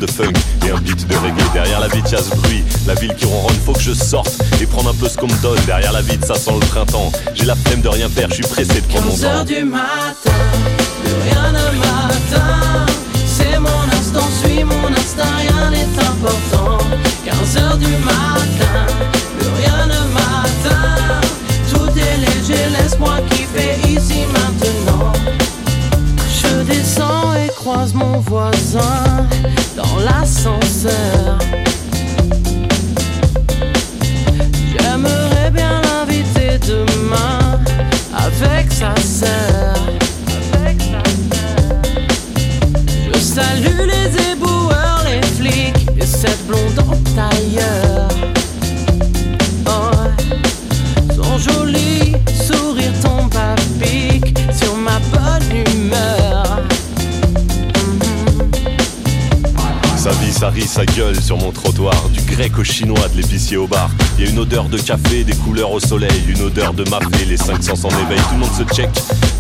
de 0.07 0.11
funk 0.11 0.33
et 0.67 0.71
un 0.71 0.79
beat 0.79 1.07
de 1.07 1.15
reggae. 1.17 1.53
Derrière 1.53 1.81
la 1.81 1.89
vitre, 1.89 2.11
y 2.13 2.15
a 2.15 2.19
ce 2.19 2.35
bruit. 2.35 2.65
La 2.87 2.95
ville 2.95 3.15
qui 3.15 3.25
ronronne, 3.25 3.57
faut 3.65 3.73
que 3.73 3.81
je 3.81 3.93
sorte 3.93 4.41
et 4.61 4.67
prendre 4.67 4.91
un 4.91 4.95
peu 4.95 5.09
ce 5.09 5.17
qu'on 5.17 5.27
me 5.27 5.43
donne. 5.43 5.59
Derrière 5.67 5.93
la 5.93 6.03
vitre, 6.03 6.27
ça 6.27 6.35
sent 6.35 6.53
le 6.53 6.67
printemps. 6.67 7.13
J'ai 7.35 7.45
la 7.45 7.55
flemme 7.57 7.83
de 7.83 7.89
rien 7.89 8.09
faire, 8.09 8.29
je 8.31 8.35
suis 8.35 8.45
pressé 8.45 8.81
de 8.81 8.87
prendre 8.87 9.07
mon 9.07 9.11
15 9.13 9.21
temps. 9.21 9.29
heures 9.29 9.45
du 9.45 9.65
matin, 9.65 10.26
croise 27.67 27.95
mon 27.95 28.21
voisin 28.21 29.27
dans 29.77 29.97
l'ascenseur. 29.99 31.37
J'aimerais 34.71 35.51
bien 35.51 35.81
l'inviter 35.83 36.61
demain 36.65 37.61
avec 38.15 38.71
sa 38.71 38.95
sœur. 39.03 39.75
Je 43.13 43.19
salue 43.19 43.89
les 43.95 44.33
éboueurs, 44.33 45.03
les 45.05 45.27
flics 45.27 45.89
et 45.99 46.07
cette 46.07 46.47
blonde 46.47 46.79
en 46.79 46.97
tailleur. 47.17 48.36
Ça 60.39 60.51
rit, 60.51 60.67
ça 60.67 60.85
gueule 60.85 61.19
sur 61.19 61.39
mon 61.39 61.51
trottoir. 61.51 62.11
Du 62.11 62.21
grec 62.21 62.59
au 62.59 62.65
chinois, 62.65 63.09
de 63.09 63.17
l'épicier 63.17 63.57
au 63.57 63.67
bar. 63.67 63.89
Y 64.19 64.25
a 64.25 64.27
une 64.29 64.39
odeur 64.39 64.69
de 64.69 64.77
café, 64.77 65.25
des 65.25 65.35
couleurs 65.35 65.73
au 65.73 65.81
soleil, 65.81 66.25
une 66.29 66.43
odeur 66.43 66.75
de 66.75 66.85
mafé. 66.91 67.25
Les 67.27 67.39
500 67.39 67.73
en 67.85 67.89
éveil, 67.89 68.19
tout 68.29 68.35
le 68.35 68.41
monde 68.41 68.53
se 68.53 68.75
check. 68.75 68.91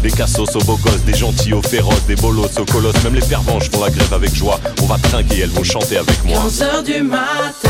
Des 0.02 0.10
cassos 0.10 0.56
aux 0.56 0.64
beaux 0.64 0.78
gosses, 0.78 1.04
des 1.04 1.14
gentils 1.14 1.52
aux 1.52 1.60
féroces, 1.60 2.06
des 2.06 2.16
bolos 2.16 2.48
aux 2.58 2.64
colosses. 2.64 3.02
Même 3.04 3.14
les 3.14 3.20
pervenches 3.20 3.70
font 3.70 3.84
la 3.84 3.90
grève 3.90 4.12
avec 4.14 4.34
joie. 4.34 4.58
On 4.82 4.86
va 4.86 4.96
trinquer, 4.96 5.40
elles 5.40 5.50
vont 5.50 5.64
chanter 5.64 5.98
avec 5.98 6.24
moi. 6.24 6.40
15 6.42 6.62
heures 6.62 6.82
du 6.82 7.02
matin, 7.02 7.68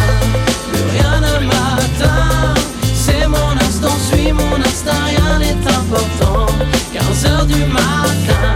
plus 0.73 0.83
rien 0.93 1.21
ne 1.21 1.47
m'atteint. 1.47 2.55
C'est 2.95 3.27
mon 3.27 3.57
instant, 3.61 3.97
suis 4.09 4.31
mon 4.31 4.57
instinct, 4.61 4.93
rien 5.05 5.39
n'est 5.41 5.69
important. 5.69 6.47
15 6.95 7.27
heures 7.27 7.47
du 7.47 7.59
matin, 7.65 8.55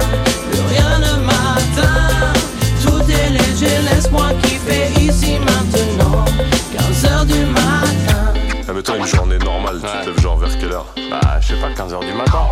plus 0.48 0.60
rien 0.70 0.98
ne 1.00 1.24
m'atteint. 1.26 2.40
Est 3.10 3.30
léger, 3.30 3.78
laisse-moi 3.90 4.28
kiffer 4.42 4.88
ici 5.00 5.38
maintenant. 5.40 6.24
15 6.76 7.04
heures 7.10 7.24
du 7.24 7.44
matin. 7.46 8.32
Ah 8.68 8.72
mais 8.74 8.82
toi 8.82 8.96
une 8.96 9.06
journée 9.06 9.38
normale, 9.38 9.80
tu 9.80 9.86
te 10.04 10.10
lèves 10.10 10.20
genre 10.20 10.38
vers 10.38 10.58
quelle 10.58 10.72
heure? 10.72 10.86
Bah 11.10 11.38
je 11.40 11.48
sais 11.48 11.54
pas, 11.54 11.70
15h 11.70 12.00
du 12.06 12.12
matin. 12.12 12.46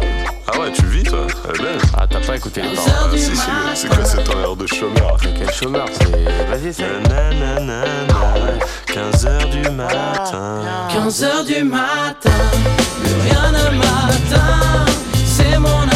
Ah 0.51 0.59
ouais 0.59 0.73
tu 0.73 0.85
vis 0.87 1.03
toi, 1.05 1.27
elle 1.49 1.61
est 1.61 1.63
belle 1.63 1.79
Ah 1.97 2.07
t'as 2.11 2.21
pas 2.21 2.37
écouté 2.37 2.63
les 2.63 2.75
paroles 2.75 2.91
Ah, 2.91 3.17
si, 3.17 3.37
si, 3.37 3.43
C'est 3.75 3.89
quoi 3.89 4.05
cette 4.05 4.29
heure 4.35 4.57
de 4.57 4.67
chômeur? 4.67 5.17
Quel 5.21 5.53
chômeur 5.53 5.87
c'est... 5.93 6.25
Vas-y 6.51 6.73
c'est... 6.73 6.85
15h 8.95 9.51
du 9.51 9.71
matin 9.71 10.63
15 10.91 11.23
heures 11.25 11.45
du 11.45 11.63
matin, 11.63 12.31
plus 13.01 13.15
rien 13.31 13.53
ne 13.53 13.77
m'atteint. 13.77 14.87
C'est 15.25 15.59
mon 15.59 15.87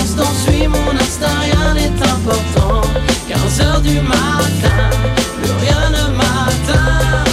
suis 0.43 0.67
mon 0.69 0.91
instinct, 0.97 1.39
rien 1.41 1.75
n'est 1.75 2.03
important. 2.03 2.81
15 3.29 3.61
heures 3.61 3.81
du 3.81 4.01
matin, 4.01 4.91
plus 5.37 5.53
rien 5.65 5.91
ne 5.91 6.17
m'atteint. 6.17 7.25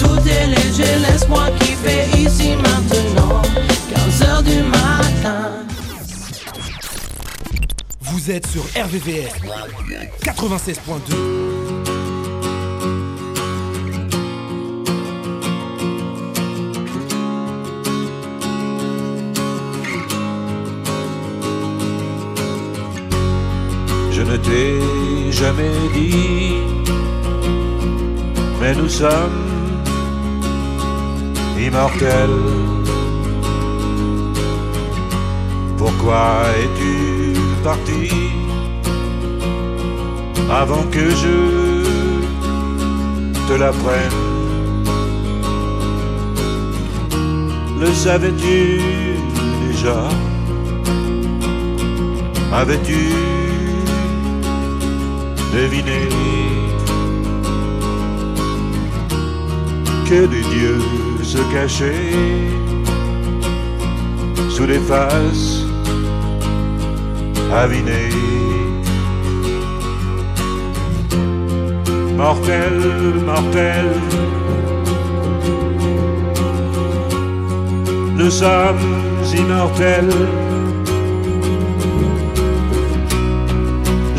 Tout 0.00 0.28
est 0.28 0.46
léger, 0.46 0.98
laisse-moi 1.06 1.44
kiffer 1.58 2.04
ici 2.18 2.50
maintenant. 2.56 3.42
15 3.94 4.28
heures 4.28 4.42
du 4.42 4.62
matin. 4.62 5.50
Vous 8.00 8.30
êtes 8.30 8.46
sur 8.46 8.62
RVVS 8.62 9.32
96.2. 10.24 11.67
jamais 25.38 25.78
dit, 25.94 26.56
mais 28.60 28.74
nous 28.74 28.88
sommes 28.88 29.46
immortels. 31.56 32.42
Pourquoi 35.76 36.24
es-tu 36.62 37.38
parti 37.62 38.10
avant 40.50 40.84
que 40.94 41.06
je 41.22 41.36
te 43.46 43.54
l'apprenne? 43.60 44.18
Le 47.80 47.92
savais-tu 47.92 48.80
déjà? 49.66 50.00
Avais-tu 52.52 53.27
deviné 55.62 56.02
que 60.08 60.20
des 60.34 60.44
dieux 60.54 60.84
se 61.22 61.40
cachaient 61.52 62.14
sous 64.54 64.66
des 64.66 64.82
faces 64.92 65.64
avinées. 67.52 68.14
Mortel, 72.16 72.76
mortel, 73.30 73.86
nous 78.16 78.30
sommes 78.30 78.84
immortels. 79.40 80.47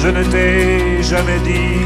Je 0.01 0.07
ne 0.07 0.23
t'ai 0.23 1.03
jamais 1.03 1.39
dit, 1.43 1.85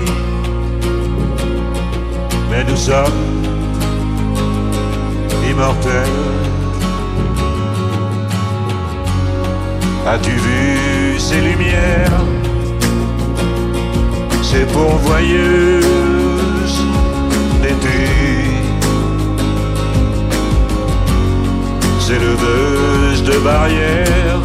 mais 2.52 2.64
nous 2.64 2.76
sommes 2.76 3.24
immortels. 5.50 6.20
As-tu 10.06 10.30
vu 10.30 11.20
ces 11.20 11.42
lumières, 11.42 12.22
ces 14.44 14.66
pourvoyeuses 14.66 15.84
d'été, 17.64 18.02
ces 22.00 22.20
leveuses 22.20 23.24
de 23.24 23.40
barrières, 23.40 24.44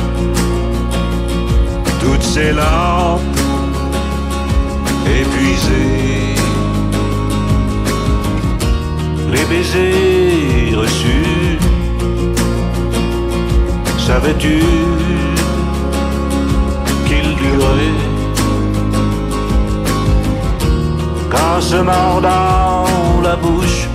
toutes 2.01 2.23
ces 2.23 2.53
lampes 2.53 3.28
épuisées, 5.23 6.35
les 9.33 9.45
baisers 9.51 10.79
reçus, 10.79 11.59
savais-tu 13.99 14.63
qu'il 17.07 17.35
durait 17.37 17.99
Qu'en 21.31 21.61
se 21.61 21.77
mordant 21.77 23.21
la 23.23 23.37
bouche, 23.37 23.89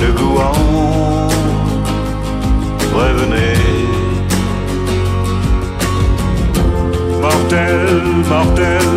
le 0.00 0.12
goût 0.12 0.38
en 0.38 1.28
revenez. 2.94 3.91
Mortel, 7.32 7.86
mortel. 8.28 8.88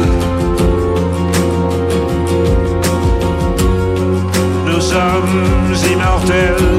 Nous 4.67 4.81
sommes 4.81 5.73
immortels. 5.93 6.69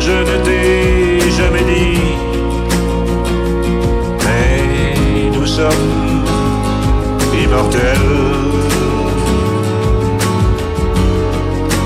Je 0.00 0.16
ne 0.28 0.36
t'ai 0.44 1.30
jamais 1.38 1.64
dit, 1.72 2.00
mais 4.24 5.30
nous 5.34 5.46
sommes 5.46 6.24
immortels. 7.44 8.10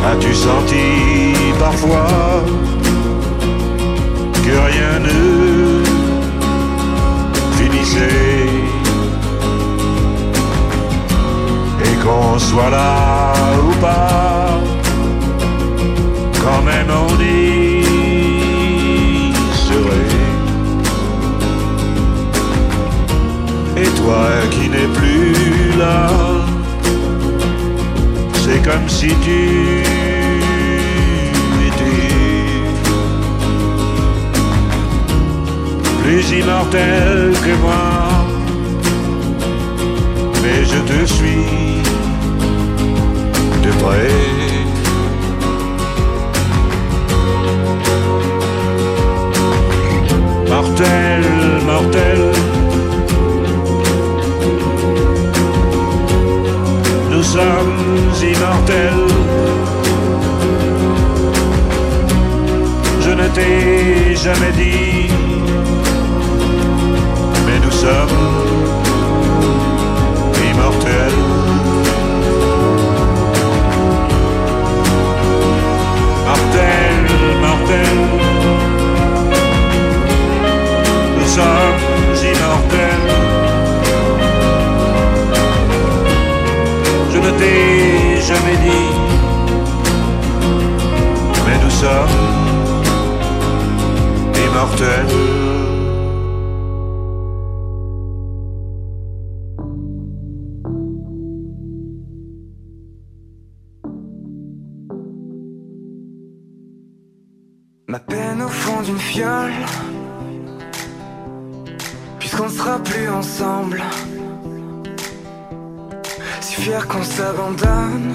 As-tu 0.08 0.34
senti 0.34 0.86
parfois 1.58 2.42
que 4.44 4.54
rien 4.70 5.00
ne 5.00 5.55
et 11.84 11.96
qu'on 12.02 12.38
soit 12.38 12.70
là 12.70 13.32
ou 13.68 13.72
pas, 13.80 14.60
quand 16.42 16.62
même 16.62 16.90
on 16.90 17.20
y 17.20 17.82
serait. 19.66 20.14
Et 23.76 23.88
toi 24.00 24.22
qui 24.50 24.68
n'es 24.68 24.88
plus 24.98 25.78
là, 25.78 26.08
c'est 28.44 28.62
comme 28.64 28.88
si 28.88 29.08
tu 29.24 29.82
plus 36.06 36.30
immortel 36.30 37.32
que 37.44 37.54
moi. 37.64 37.86
Mais 40.42 40.64
je 40.72 40.78
te 40.90 40.98
suis 41.14 41.82
de 43.64 43.70
près. 43.82 44.12
Mortel, 50.48 51.24
mortel. 51.72 52.20
Nous 57.10 57.24
sommes 57.36 57.82
immortels. 58.32 59.08
Je 63.04 63.10
ne 63.20 63.26
t'ai 63.36 64.14
jamais 64.24 64.52
dit, 64.62 65.10
sommes 67.76 68.08
immortels. 70.50 71.18
Mortel, 76.26 77.04
mortel. 77.44 77.96
Nous 81.18 81.28
sommes 81.36 81.82
immortels. 82.32 83.04
Je 87.12 87.18
ne 87.18 87.30
t'ai 87.38 88.22
jamais 88.28 88.56
dit, 88.66 88.88
mais 91.44 91.58
nous 91.62 91.74
sommes 91.82 92.16
immortels. 94.46 95.45
Fiole, 109.16 109.52
puisqu'on 112.18 112.48
sera 112.50 112.78
plus 112.80 113.08
ensemble. 113.08 113.82
Si 116.40 116.60
fier 116.60 116.86
qu'on 116.86 117.02
s'abandonne. 117.02 118.14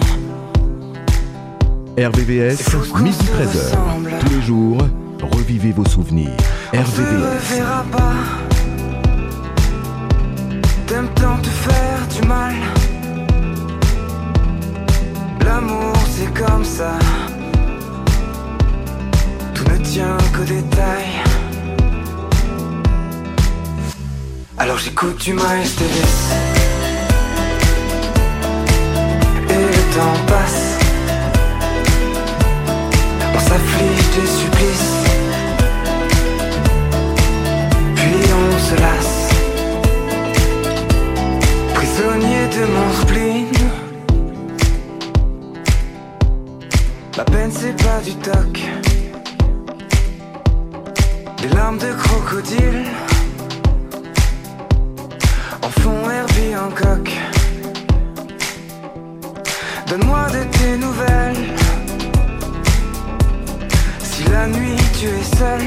RVVS, 1.97 2.75
midi 3.01 3.17
13h. 3.17 4.19
Tous 4.19 4.29
les 4.29 4.41
jours, 4.43 4.77
revivez 5.21 5.71
vos 5.71 5.85
souvenirs. 5.85 6.37
On 6.73 6.77
RVVS. 6.77 7.01
reverra 7.01 7.83
pas. 7.91 8.13
T'aimes 10.85 11.09
tant 11.15 11.37
te 11.37 11.49
faire 11.49 12.07
du 12.15 12.27
mal. 12.27 12.53
L'amour 15.43 15.95
c'est 16.11 16.31
comme 16.33 16.63
ça. 16.63 16.93
Tient 19.91 20.17
qu'aux 20.33 20.45
détails. 20.45 21.19
Alors 24.57 24.77
j'écoute 24.77 25.17
du 25.21 25.33
Miles 25.33 25.41
Davis. 25.43 26.31
Et 29.49 29.53
le 29.53 29.81
temps 29.93 30.19
passe. 30.27 30.77
On 33.35 33.39
s'afflige 33.39 34.07
des 34.15 34.27
supplices. 34.27 34.95
Puis 37.95 38.15
on 38.33 38.59
se 38.59 38.75
lasse. 38.79 39.29
Prisonnier 41.73 42.47
de 42.47 42.63
mon 42.65 42.93
spleen. 43.01 43.47
Ma 47.17 47.25
peine 47.25 47.51
c'est 47.51 47.75
pas 47.83 47.99
du 48.05 48.15
toc. 48.15 48.90
Des 51.41 51.47
larmes 51.49 51.79
de 51.79 51.91
crocodile 51.93 52.85
en 55.63 55.69
font 55.81 56.09
Herbie 56.09 56.55
en 56.55 56.69
coq. 56.69 57.09
Donne-moi 59.87 60.27
de 60.29 60.43
tes 60.55 60.77
nouvelles. 60.77 61.55
Si 64.03 64.23
la 64.25 64.45
nuit 64.47 64.77
tu 64.99 65.07
es 65.07 65.37
seul, 65.37 65.61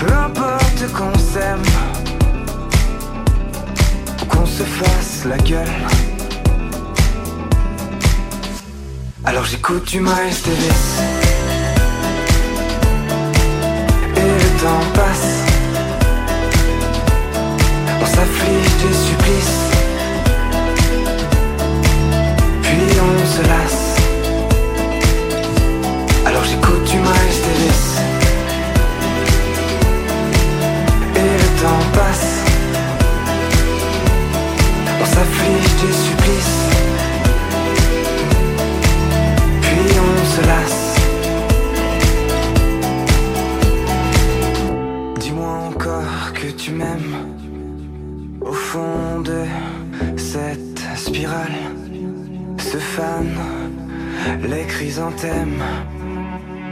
peu 0.00 0.12
importe 0.12 0.92
qu'on 0.92 1.16
s'aime 1.18 1.62
ou 4.20 4.24
qu'on 4.26 4.46
se 4.46 4.64
fasse 4.64 5.24
la 5.24 5.38
gueule. 5.38 5.68
Alors 9.24 9.44
j'écoute 9.44 9.84
du 9.88 10.00
Miles 10.00 10.42
Davis. 10.44 11.37
Temps 14.58 14.84
passe. 14.94 15.44
On 18.00 18.06
s'afflige 18.06 18.74
des 18.82 18.94
supplices. 19.06 19.70
Puis 22.62 23.00
on 23.00 23.26
se 23.26 23.42
lasse. 23.48 23.77
Les 54.78 54.84
chrysanthèmes, 54.84 55.62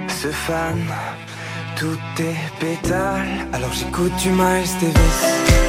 se 0.09 0.29
fan, 0.29 0.79
tous 1.77 1.99
tes 2.15 2.37
pétales. 2.61 3.49
Alors 3.53 3.73
j'écoute 3.73 4.15
du 4.17 4.31
Miles 4.31 4.79
Davis. 4.81 5.66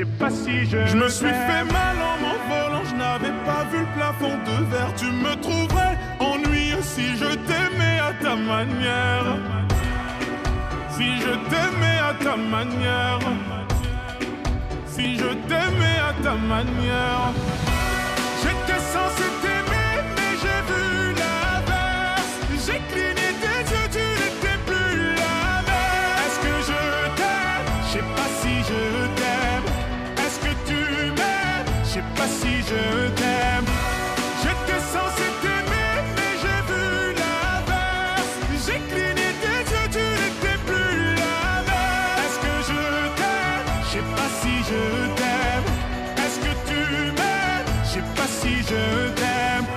Sais 0.00 0.06
pas 0.18 0.30
si 0.30 0.66
je. 0.66 0.86
Je 0.86 0.96
me 0.96 1.08
suis 1.08 1.34
fait 1.48 1.64
mal 1.64 1.96
en 2.10 2.16
m'envolant, 2.22 2.84
je 2.90 2.94
n'avais 2.94 3.34
pas 3.44 3.64
vu 3.70 3.80
le 3.80 3.92
plafond 3.96 4.36
de 4.48 4.64
verre. 4.70 4.92
Tu 4.96 5.06
me 5.06 5.34
trouverais 5.46 5.96
ennuyeux 6.18 6.82
si 6.82 7.16
je 7.16 7.30
t'aimais 7.48 7.98
à 8.08 8.12
ta 8.22 8.36
manière. 8.36 9.36
Si 10.90 11.08
je 11.24 11.32
t'aimais 11.50 11.98
à 12.10 12.12
ta 12.24 12.36
manière. 12.36 13.20
Si 14.86 15.16
je 15.16 15.30
t'aimais 15.48 15.98
à 16.10 16.12
ta 16.22 16.34
manière. 16.34 17.32
J'étais 18.42 18.80
censé 18.94 19.26
pas 32.20 32.28
si 32.28 32.54
je 32.70 32.82
t'aime. 33.18 33.68
J'étais 34.42 34.80
censé 34.94 35.26
t'aimer, 35.42 35.92
mais 36.16 36.32
j'ai 36.42 36.60
vu 36.68 36.84
l'inverse. 37.20 38.32
J'ai 38.64 38.80
cligné 38.90 39.28
tes 39.42 39.60
yeux, 39.72 39.88
tu 39.96 40.04
n'étais 40.18 40.58
plus 40.68 41.00
la 41.24 41.40
même. 41.68 42.20
Est-ce 42.22 42.38
que 42.44 42.54
je 42.68 42.82
t'aime? 43.18 43.68
Je 43.84 43.90
sais 43.92 44.08
pas 44.16 44.30
si 44.40 44.54
je 44.68 44.82
t'aime. 45.18 45.68
Est-ce 46.22 46.38
que 46.44 46.52
tu 46.68 46.80
m'aimes? 47.16 47.70
Je 47.84 47.90
sais 47.94 48.06
pas 48.16 48.28
si 48.38 48.52
je 48.70 48.82
t'aime. 49.18 49.68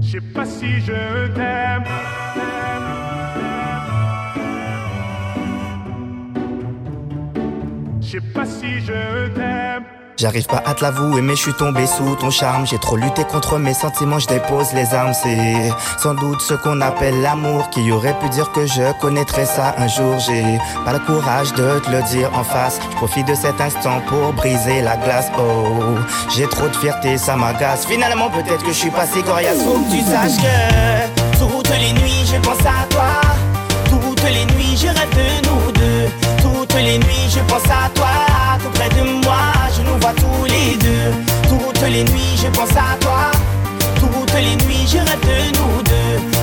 Je 0.00 0.08
sais 0.12 0.24
pas 0.34 0.46
si 0.46 0.70
je 0.86 1.00
t'aime. 1.34 1.84
Sais 8.08 8.20
pas 8.20 8.44
si 8.46 8.80
je 8.80 9.28
t'aime. 9.34 9.84
J'arrive 10.16 10.46
pas 10.46 10.60
à 10.66 10.74
te 10.74 10.82
l'avouer 10.82 11.20
mais 11.22 11.36
je 11.36 11.42
suis 11.42 11.52
tombé 11.52 11.86
sous 11.86 12.16
ton 12.16 12.30
charme. 12.30 12.66
J'ai 12.66 12.78
trop 12.78 12.96
lutté 12.96 13.22
contre 13.24 13.58
mes 13.58 13.74
sentiments, 13.74 14.18
je 14.18 14.26
dépose 14.26 14.72
les 14.72 14.92
armes. 14.92 15.12
C'est 15.14 15.70
sans 15.98 16.14
doute 16.14 16.40
ce 16.40 16.54
qu'on 16.54 16.80
appelle 16.80 17.20
l'amour 17.20 17.70
Qui 17.70 17.92
aurait 17.92 18.18
pu 18.18 18.28
dire 18.30 18.50
que 18.50 18.66
je 18.66 18.98
connaîtrais 19.00 19.46
ça 19.46 19.76
un 19.78 19.86
jour. 19.86 20.18
J'ai 20.18 20.58
pas 20.84 20.92
le 20.92 20.98
courage 20.98 21.52
de 21.52 21.78
te 21.78 21.90
le 21.90 22.02
dire 22.10 22.30
en 22.34 22.42
face. 22.42 22.80
Je 22.90 22.96
profite 22.96 23.28
de 23.28 23.34
cet 23.34 23.60
instant 23.60 24.00
pour 24.08 24.32
briser 24.32 24.80
la 24.82 24.96
glace. 24.96 25.30
Oh, 25.38 25.94
j'ai 26.34 26.48
trop 26.48 26.66
de 26.66 26.76
fierté, 26.76 27.16
ça 27.16 27.36
m'agace. 27.36 27.86
Finalement 27.86 28.30
peut-être 28.30 28.64
que 28.64 28.72
je 28.72 28.78
suis 28.78 28.90
pas 28.90 29.06
si 29.06 29.22
coriace 29.22 29.58
Faut 29.58 29.78
que 29.78 29.90
tu 29.92 30.00
saches 30.00 30.38
que 30.38 31.38
toutes 31.38 31.70
les 31.78 31.92
nuits 31.92 32.26
je 32.26 32.40
pense 32.40 32.60
à 32.60 32.86
toi 32.90 33.37
Toutes 36.78 36.86
les 36.86 36.98
nuits 36.98 37.28
je 37.28 37.40
pense 37.40 37.64
à 37.64 37.90
toi 37.92 38.06
Tout 38.62 38.70
près 38.70 38.88
de 38.90 39.02
moi 39.24 39.34
je 39.76 39.82
nous 39.82 39.98
vois 39.98 40.12
tous 40.12 40.44
les 40.44 40.76
deux. 40.76 41.10
Toutes 41.48 41.82
les 41.82 42.04
nuits 42.04 42.36
je 42.40 42.46
pense 42.56 42.70
à 42.70 42.96
toi. 43.00 43.32
Toutes 43.98 44.32
les 44.34 44.54
nuits 44.64 44.86
je 44.86 44.98
rêve 44.98 45.20
de 45.22 45.58
nous 45.58 45.82
deux 45.82 46.37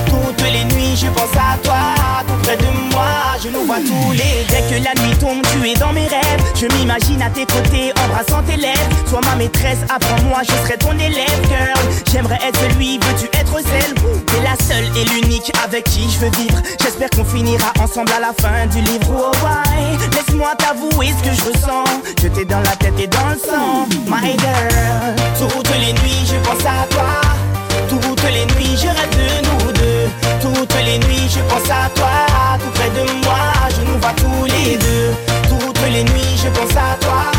je 1.06 1.10
pense 1.10 1.36
à 1.36 1.56
toi 1.62 2.24
Tout 2.26 2.42
près 2.42 2.56
de 2.56 2.92
moi. 2.92 3.36
Je 3.42 3.48
nous 3.48 3.64
vois 3.64 3.78
tous 3.78 4.12
les 4.12 4.44
Dès 4.48 4.62
que 4.68 4.82
la 4.82 4.94
nuit 5.02 5.16
tombe 5.18 5.42
tu 5.52 5.68
es 5.68 5.74
dans 5.74 5.92
mes 5.92 6.06
rêves. 6.06 6.42
Je 6.54 6.66
m'imagine 6.76 7.22
à 7.22 7.30
tes 7.30 7.46
côtés 7.46 7.92
embrassant 8.04 8.42
tes 8.42 8.56
lèvres. 8.56 8.80
Sois 9.08 9.20
ma 9.20 9.36
maîtresse 9.36 9.78
apprends-moi 9.88 10.38
je 10.42 10.52
serai 10.64 10.76
ton 10.78 10.92
élève 10.92 11.40
girl. 11.48 11.78
J'aimerais 12.10 12.38
être 12.46 12.58
celui 12.60 12.98
veux-tu 12.98 13.26
être 13.38 13.56
celle 13.60 13.94
T'es 13.94 14.42
la 14.42 14.56
seule 14.64 14.86
et 14.96 15.04
l'unique 15.04 15.52
avec 15.64 15.84
qui 15.84 16.10
je 16.10 16.18
veux 16.18 16.30
vivre. 16.30 16.60
J'espère 16.82 17.10
qu'on 17.10 17.24
finira 17.24 17.72
ensemble 17.80 18.12
à 18.16 18.20
la 18.20 18.32
fin 18.32 18.66
du 18.66 18.80
livre. 18.80 19.06
Oh 19.10 19.32
ouais 19.44 19.96
Laisse-moi 20.12 20.54
t'avouer 20.58 21.12
ce 21.18 21.28
que 21.28 21.34
je 21.34 21.44
ressens. 21.44 21.84
Je 22.22 22.28
t'ai 22.28 22.44
dans 22.44 22.60
la 22.60 22.76
tête 22.76 22.98
et 22.98 23.06
dans 23.06 23.28
le 23.30 23.38
sang, 23.38 23.86
my 24.06 24.36
girl. 24.38 25.14
Toutes 25.38 25.70
les 25.78 25.92
nuits, 25.92 26.26
je 26.26 26.36
pense 26.48 26.64
à 26.64 26.86
toi. 26.90 27.26
Toutes 28.26 28.34
les 28.34 28.46
nuits, 28.46 28.76
je 28.76 28.88
rêve 28.88 29.10
de 29.10 29.46
nous 29.46 29.72
deux. 29.72 30.10
Toutes 30.40 30.74
les 30.84 30.98
nuits, 30.98 31.28
je 31.30 31.38
pense 31.48 31.70
à 31.70 31.88
toi. 31.94 32.10
Tout 32.58 32.70
près 32.74 32.90
de 32.90 33.08
moi, 33.24 33.38
je 33.70 33.82
nous 33.88 33.98
vois 34.00 34.12
tous 34.16 34.44
les 34.46 34.76
deux. 34.76 35.14
Toutes 35.48 35.80
les 35.92 36.02
nuits, 36.02 36.36
je 36.42 36.48
pense 36.48 36.72
à 36.76 36.96
toi. 37.00 37.30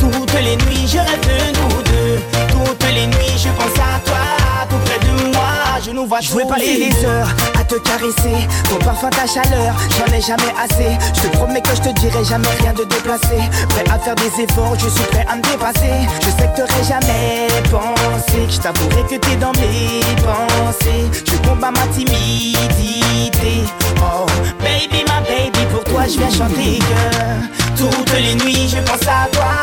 Toutes 0.00 0.34
les 0.40 0.56
nuits, 0.56 0.88
je 0.88 0.98
rêve 0.98 1.20
de 1.20 1.58
nous 1.60 1.82
deux. 1.82 2.18
Toutes 2.50 2.92
les 2.92 3.06
nuits, 3.06 3.38
je 3.38 3.48
pense 3.50 3.78
à 3.78 4.00
toi. 4.04 4.66
Tout 4.68 4.76
près 4.84 4.98
de 4.98 5.32
moi, 5.32 5.78
je 5.84 5.90
nous 5.92 6.06
vois 6.06 6.20
Je 6.20 6.30
tous 6.30 6.38
vais 6.38 6.44
passer 6.46 6.66
les 6.76 6.88
des 6.88 7.00
deux. 7.00 7.06
heures 7.06 7.28
à 7.54 7.55
te 7.66 7.76
caresser. 7.76 8.46
Ton 8.68 8.76
parfum, 8.84 9.10
ta 9.10 9.26
chaleur, 9.26 9.74
j'en 9.96 10.12
ai 10.12 10.20
jamais 10.20 10.54
assez. 10.62 10.96
Je 11.14 11.22
te 11.22 11.36
promets 11.36 11.60
que 11.60 11.74
je 11.74 11.82
te 11.82 12.00
dirai 12.00 12.24
jamais 12.24 12.48
rien 12.60 12.72
de 12.72 12.84
déplacé. 12.84 13.36
Prêt 13.68 13.84
à 13.90 13.98
faire 13.98 14.14
des 14.14 14.42
efforts, 14.42 14.76
je 14.78 14.88
suis 14.88 15.04
prêt 15.10 15.26
à 15.28 15.36
me 15.36 15.42
dépasser. 15.42 16.06
Je 16.20 16.26
sais 16.26 16.48
que 16.48 16.56
t'aurais 16.56 16.84
jamais 16.88 17.46
pensé 17.70 18.46
Que 18.46 18.52
je 18.52 18.60
t'avouerai 18.60 19.02
que 19.02 19.16
t'es 19.16 19.36
dans 19.36 19.52
mes 19.52 20.00
pensées. 20.22 21.06
Je 21.24 21.48
combats 21.48 21.70
ma 21.70 21.86
timidité. 21.88 23.64
Oh, 23.98 24.26
baby, 24.60 25.04
ma 25.06 25.20
baby, 25.20 25.66
pour 25.72 25.84
toi 25.84 26.02
je 26.08 26.18
viens 26.18 26.30
chanter 26.30 26.78
que 26.78 27.76
Toutes 27.76 28.12
les 28.18 28.34
nuits, 28.36 28.68
je 28.68 28.78
pense 28.78 29.08
à 29.08 29.28
toi. 29.32 29.62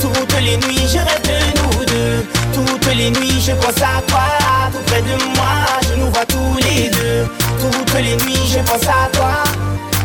Toutes 0.00 0.40
les 0.40 0.56
nuits, 0.56 0.86
je 0.88 0.98
rêve 0.98 1.22
de 1.22 1.60
nous 1.60 1.84
deux. 1.84 2.26
Toutes 2.52 2.94
les 2.94 3.10
nuits, 3.10 3.40
je 3.40 3.52
pense 3.52 3.82
à 3.82 4.00
toi. 4.06 4.45
Tout 4.72 4.82
près 4.86 5.02
de 5.02 5.16
moi, 5.36 5.54
je 5.88 5.94
nous 6.00 6.10
vois 6.10 6.26
tous 6.26 6.56
les 6.66 6.88
deux. 6.90 7.26
Toutes 7.60 7.94
les 7.94 8.16
nuits, 8.24 8.46
je 8.48 8.58
pense 8.58 8.86
à 8.88 9.08
toi. 9.12 9.44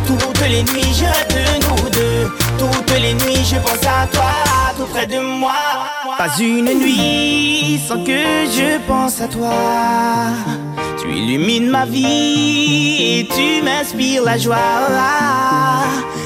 Toutes 0.07 0.47
les 0.47 0.63
nuits, 0.63 0.93
je 0.93 1.05
rêve 1.05 1.27
de 1.29 1.43
nous 1.65 1.89
deux. 1.89 2.31
Toutes 2.57 2.99
les 2.99 3.13
nuits, 3.13 3.43
je 3.43 3.57
pense 3.57 3.83
à 3.83 4.07
toi. 4.11 4.31
Tout 4.77 4.85
près 4.85 5.07
de 5.07 5.19
moi. 5.19 5.53
Pas 6.17 6.29
une 6.39 6.73
nuit 6.79 7.79
sans 7.87 8.03
que 8.03 8.45
je 8.57 8.77
pense 8.87 9.21
à 9.21 9.27
toi. 9.27 9.53
Tu 11.01 11.07
illumines 11.11 11.69
ma 11.69 11.85
vie 11.85 12.97
et 12.99 13.27
tu 13.27 13.63
m'inspires 13.63 14.23
la 14.23 14.37
joie. 14.37 14.57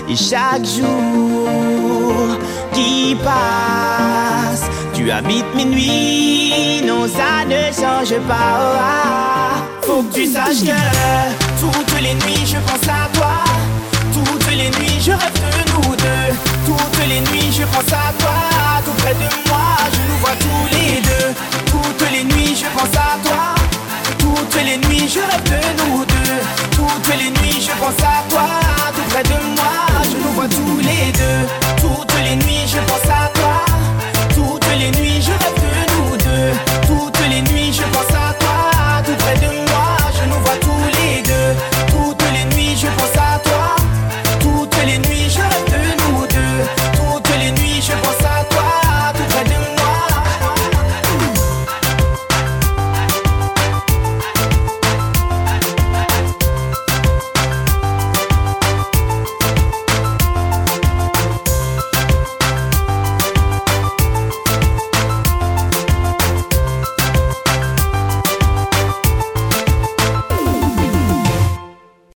Et 0.09 0.15
chaque 0.15 0.65
jour 0.65 2.37
qui 2.73 3.15
passe, 3.23 4.65
tu 5.05 5.11
habites 5.11 5.53
minuit, 5.53 6.81
non 6.83 7.07
ça 7.07 7.45
ne 7.45 7.71
change 7.71 8.19
pas. 8.27 9.61
Faut 9.83 10.01
que 10.01 10.15
tu 10.15 10.25
saches 10.25 10.65
que 10.65 11.61
toutes 11.61 12.01
les 12.01 12.15
nuits 12.15 12.43
je 12.43 12.57
pense 12.57 12.89
à 12.89 13.07
toi. 13.13 13.35
Toutes 14.11 14.49
les 14.49 14.71
nuits 14.79 14.99
je 14.99 15.11
rêve 15.11 15.39
de 15.45 15.71
nous 15.73 15.95
deux. 15.95 16.33
Toutes 16.65 17.07
les 17.07 17.19
nuits 17.19 17.53
je 17.53 17.65
pense 17.65 17.93
à 17.93 18.13
toi. 18.17 18.33
Tout 18.83 18.93
près 19.03 19.13
de 19.13 19.29
moi 19.47 19.77
je 19.93 19.99
nous 20.09 20.17
vois 20.21 20.37
tous 20.39 20.75
les 20.75 20.99
deux. 21.01 21.35
Toutes 21.67 22.11
les 22.11 22.23
nuits 22.23 22.55
je 22.55 22.65
pense 22.75 22.97
à 22.97 23.19
toi. 23.23 23.53
Toutes 24.17 24.63
les 24.63 24.77
nuits 24.87 25.07
je 25.07 25.19
rêve 25.19 25.43
de 25.43 25.83
nous 25.83 26.03
deux. 26.03 26.41
Toutes 26.71 27.15
les 27.19 27.29
nuits 27.29 27.61
je 27.61 27.73
pense 27.79 28.03
à 28.03 28.27
toi. 28.27 28.47
Tout 28.95 29.07
près 29.11 29.21
de 29.21 29.55
moi 29.55 30.01
je 30.01 30.17
nous 30.17 30.33
vois 30.33 30.47
tous 30.47 30.79
les 30.79 31.11
deux. 31.11 31.47
Toutes 31.77 32.15
les 32.23 32.35
nuits 32.37 32.65
je 32.65 32.79
pense 32.79 33.07
à 33.07 33.29
toi. 33.35 33.65
Toutes 34.75 34.83
les 34.83 34.91
nuits 35.01 35.21
je 35.21 35.31
rêve 35.31 35.55
de 35.55 35.93
nous 35.93 36.17
deux. 36.17 36.51
Toutes 36.85 37.29
les 37.29 37.41
nuits 37.43 37.71
je 37.71 37.81
pense 37.93 38.13
à 38.13 38.24